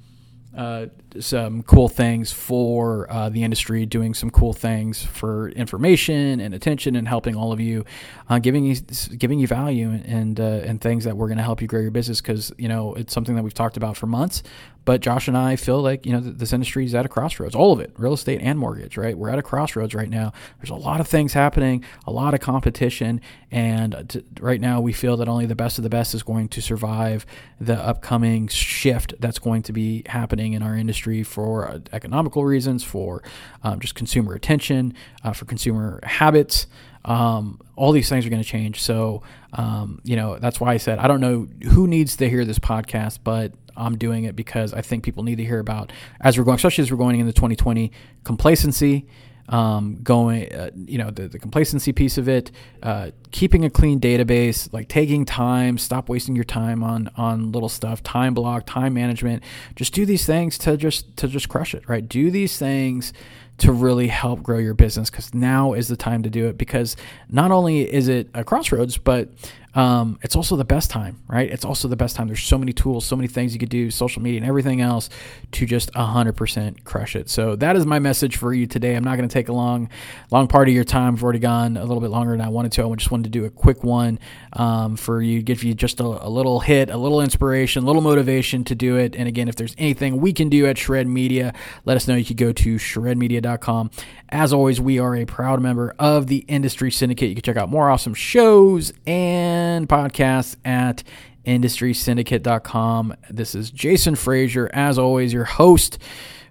uh, 0.56 0.86
some 1.18 1.62
cool 1.62 1.88
things 1.88 2.32
for 2.32 3.10
uh, 3.10 3.28
the 3.28 3.42
industry, 3.42 3.86
doing 3.86 4.14
some 4.14 4.30
cool 4.30 4.52
things 4.52 5.02
for 5.02 5.48
information 5.50 6.40
and 6.40 6.54
attention, 6.54 6.94
and 6.96 7.08
helping 7.08 7.34
all 7.34 7.52
of 7.52 7.60
you, 7.60 7.84
uh, 8.28 8.38
giving 8.38 8.64
you 8.64 8.76
giving 9.16 9.38
you 9.38 9.46
value 9.46 9.90
and 9.90 10.38
uh, 10.38 10.44
and 10.64 10.80
things 10.80 11.04
that 11.04 11.16
we're 11.16 11.28
going 11.28 11.38
to 11.38 11.44
help 11.44 11.60
you 11.60 11.68
grow 11.68 11.80
your 11.80 11.90
business 11.90 12.20
because 12.20 12.52
you 12.58 12.68
know 12.68 12.94
it's 12.94 13.12
something 13.12 13.34
that 13.34 13.42
we've 13.42 13.54
talked 13.54 13.76
about 13.76 13.96
for 13.96 14.06
months, 14.06 14.42
but 14.84 15.00
Josh 15.02 15.28
and 15.28 15.36
I 15.36 15.56
feel 15.56 15.80
like, 15.82 16.06
you 16.06 16.12
know, 16.12 16.20
this 16.20 16.52
industry 16.52 16.84
is 16.84 16.94
at 16.94 17.04
a 17.04 17.08
crossroads, 17.08 17.54
all 17.54 17.72
of 17.72 17.80
it, 17.80 17.92
real 17.96 18.14
estate 18.14 18.40
and 18.40 18.58
mortgage, 18.58 18.96
right? 18.96 19.16
We're 19.16 19.28
at 19.28 19.38
a 19.38 19.42
crossroads 19.42 19.94
right 19.94 20.08
now. 20.08 20.32
There's 20.58 20.70
a 20.70 20.74
lot 20.74 21.00
of 21.00 21.06
things 21.06 21.32
happening, 21.32 21.84
a 22.06 22.10
lot 22.10 22.34
of 22.34 22.40
competition. 22.40 23.20
And 23.50 24.08
to, 24.08 24.24
right 24.40 24.60
now, 24.60 24.80
we 24.80 24.92
feel 24.92 25.16
that 25.18 25.28
only 25.28 25.46
the 25.46 25.54
best 25.54 25.78
of 25.78 25.84
the 25.84 25.90
best 25.90 26.14
is 26.14 26.22
going 26.22 26.48
to 26.48 26.62
survive 26.62 27.26
the 27.60 27.76
upcoming 27.76 28.48
shift 28.48 29.14
that's 29.20 29.38
going 29.38 29.62
to 29.62 29.72
be 29.72 30.02
happening 30.06 30.54
in 30.54 30.62
our 30.62 30.74
industry 30.74 30.99
for 31.24 31.68
uh, 31.68 31.78
economical 31.92 32.44
reasons, 32.44 32.82
for 32.84 33.22
um, 33.62 33.80
just 33.80 33.94
consumer 33.94 34.34
attention, 34.34 34.94
uh, 35.24 35.32
for 35.32 35.44
consumer 35.44 36.00
habits. 36.02 36.66
Um, 37.04 37.60
all 37.76 37.92
these 37.92 38.08
things 38.08 38.26
are 38.26 38.30
going 38.30 38.42
to 38.42 38.48
change. 38.48 38.80
So, 38.80 39.22
um, 39.54 40.00
you 40.04 40.16
know, 40.16 40.38
that's 40.38 40.60
why 40.60 40.72
I 40.74 40.76
said 40.76 40.98
I 40.98 41.08
don't 41.08 41.20
know 41.20 41.48
who 41.70 41.86
needs 41.86 42.16
to 42.16 42.28
hear 42.28 42.44
this 42.44 42.58
podcast, 42.58 43.20
but 43.24 43.52
I'm 43.76 43.96
doing 43.96 44.24
it 44.24 44.36
because 44.36 44.74
I 44.74 44.82
think 44.82 45.04
people 45.04 45.22
need 45.22 45.36
to 45.36 45.44
hear 45.44 45.58
about 45.58 45.92
as 46.20 46.36
we're 46.36 46.44
going, 46.44 46.56
especially 46.56 46.82
as 46.82 46.90
we're 46.90 46.98
going 46.98 47.18
into 47.18 47.32
2020, 47.32 47.90
complacency. 48.24 49.06
Um, 49.50 49.98
going, 50.04 50.54
uh, 50.54 50.70
you 50.76 50.96
know, 50.96 51.10
the, 51.10 51.26
the 51.26 51.40
complacency 51.40 51.92
piece 51.92 52.18
of 52.18 52.28
it, 52.28 52.52
uh, 52.84 53.10
keeping 53.32 53.64
a 53.64 53.70
clean 53.70 53.98
database, 53.98 54.72
like 54.72 54.86
taking 54.86 55.24
time, 55.24 55.76
stop 55.76 56.08
wasting 56.08 56.36
your 56.36 56.44
time 56.44 56.84
on 56.84 57.10
on 57.16 57.50
little 57.50 57.68
stuff, 57.68 58.00
time 58.02 58.32
block, 58.32 58.64
time 58.64 58.94
management. 58.94 59.42
Just 59.74 59.92
do 59.92 60.06
these 60.06 60.24
things 60.24 60.56
to 60.58 60.76
just 60.76 61.16
to 61.16 61.26
just 61.26 61.48
crush 61.48 61.74
it, 61.74 61.88
right? 61.88 62.08
Do 62.08 62.30
these 62.30 62.58
things 62.58 63.12
to 63.60 63.72
really 63.72 64.08
help 64.08 64.42
grow 64.42 64.58
your 64.58 64.72
business 64.72 65.10
because 65.10 65.34
now 65.34 65.74
is 65.74 65.88
the 65.88 65.96
time 65.96 66.22
to 66.22 66.30
do 66.30 66.48
it 66.48 66.56
because 66.56 66.96
not 67.28 67.50
only 67.50 67.80
is 67.80 68.08
it 68.08 68.28
a 68.32 68.42
crossroads, 68.42 68.96
but 68.96 69.28
um, 69.74 70.18
it's 70.22 70.34
also 70.34 70.56
the 70.56 70.64
best 70.64 70.90
time, 70.90 71.22
right? 71.28 71.48
It's 71.48 71.64
also 71.64 71.86
the 71.86 71.96
best 71.96 72.16
time. 72.16 72.26
There's 72.26 72.42
so 72.42 72.58
many 72.58 72.72
tools, 72.72 73.04
so 73.04 73.14
many 73.14 73.28
things 73.28 73.52
you 73.52 73.60
could 73.60 73.68
do, 73.68 73.90
social 73.90 74.20
media 74.20 74.40
and 74.40 74.48
everything 74.48 74.80
else 74.80 75.10
to 75.52 75.66
just 75.66 75.92
100% 75.92 76.84
crush 76.84 77.14
it. 77.14 77.28
So 77.28 77.54
that 77.56 77.76
is 77.76 77.86
my 77.86 77.98
message 77.98 78.36
for 78.36 78.52
you 78.52 78.66
today. 78.66 78.96
I'm 78.96 79.04
not 79.04 79.16
going 79.16 79.28
to 79.28 79.32
take 79.32 79.39
a 79.48 79.52
long, 79.52 79.88
long 80.30 80.48
part 80.48 80.68
of 80.68 80.74
your 80.74 80.84
time. 80.84 81.14
I've 81.14 81.22
already 81.22 81.38
gone 81.38 81.76
a 81.76 81.84
little 81.84 82.00
bit 82.00 82.10
longer 82.10 82.32
than 82.32 82.40
I 82.40 82.48
wanted 82.48 82.72
to. 82.72 82.90
I 82.90 82.94
just 82.94 83.10
wanted 83.10 83.24
to 83.24 83.30
do 83.30 83.44
a 83.44 83.50
quick 83.50 83.82
one 83.82 84.18
um, 84.52 84.96
for 84.96 85.22
you, 85.22 85.42
give 85.42 85.64
you 85.64 85.74
just 85.74 86.00
a, 86.00 86.04
a 86.04 86.28
little 86.28 86.60
hit, 86.60 86.90
a 86.90 86.96
little 86.96 87.20
inspiration, 87.20 87.84
a 87.84 87.86
little 87.86 88.02
motivation 88.02 88.64
to 88.64 88.74
do 88.74 88.96
it. 88.96 89.16
And 89.16 89.28
again, 89.28 89.48
if 89.48 89.56
there's 89.56 89.74
anything 89.78 90.20
we 90.20 90.32
can 90.32 90.48
do 90.48 90.66
at 90.66 90.78
Shred 90.78 91.06
Media, 91.06 91.52
let 91.84 91.96
us 91.96 92.06
know. 92.06 92.14
You 92.14 92.24
can 92.24 92.36
go 92.36 92.52
to 92.52 92.76
shredmedia.com. 92.76 93.90
As 94.28 94.52
always, 94.52 94.80
we 94.80 94.98
are 94.98 95.16
a 95.16 95.24
proud 95.24 95.60
member 95.60 95.94
of 95.98 96.26
the 96.26 96.44
Industry 96.48 96.90
Syndicate. 96.90 97.28
You 97.28 97.34
can 97.34 97.42
check 97.42 97.56
out 97.56 97.68
more 97.68 97.90
awesome 97.90 98.14
shows 98.14 98.92
and 99.06 99.70
and 99.80 99.88
podcasts 99.88 100.56
at 100.64 101.02
industrysyndicate.com. 101.46 103.14
This 103.30 103.54
is 103.54 103.70
Jason 103.70 104.14
Frazier, 104.14 104.70
as 104.72 104.98
always, 104.98 105.32
your 105.32 105.44
host 105.44 105.98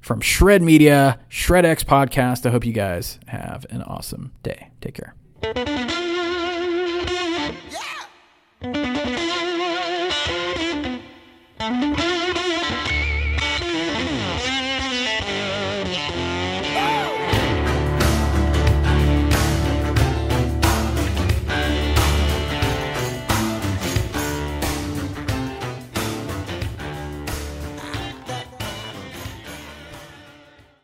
from 0.02 0.22
Shred 0.22 0.62
Media, 0.62 1.20
Shred 1.28 1.66
X 1.66 1.84
Podcast. 1.84 2.46
I 2.46 2.50
hope 2.50 2.66
you 2.66 2.74
guys 2.74 3.20
have 3.28 3.66
an 3.70 3.82
awesome 3.84 4.32
day. 4.44 4.72
Take 4.82 4.96
care. 4.96 5.16
Yeah. 8.62 8.96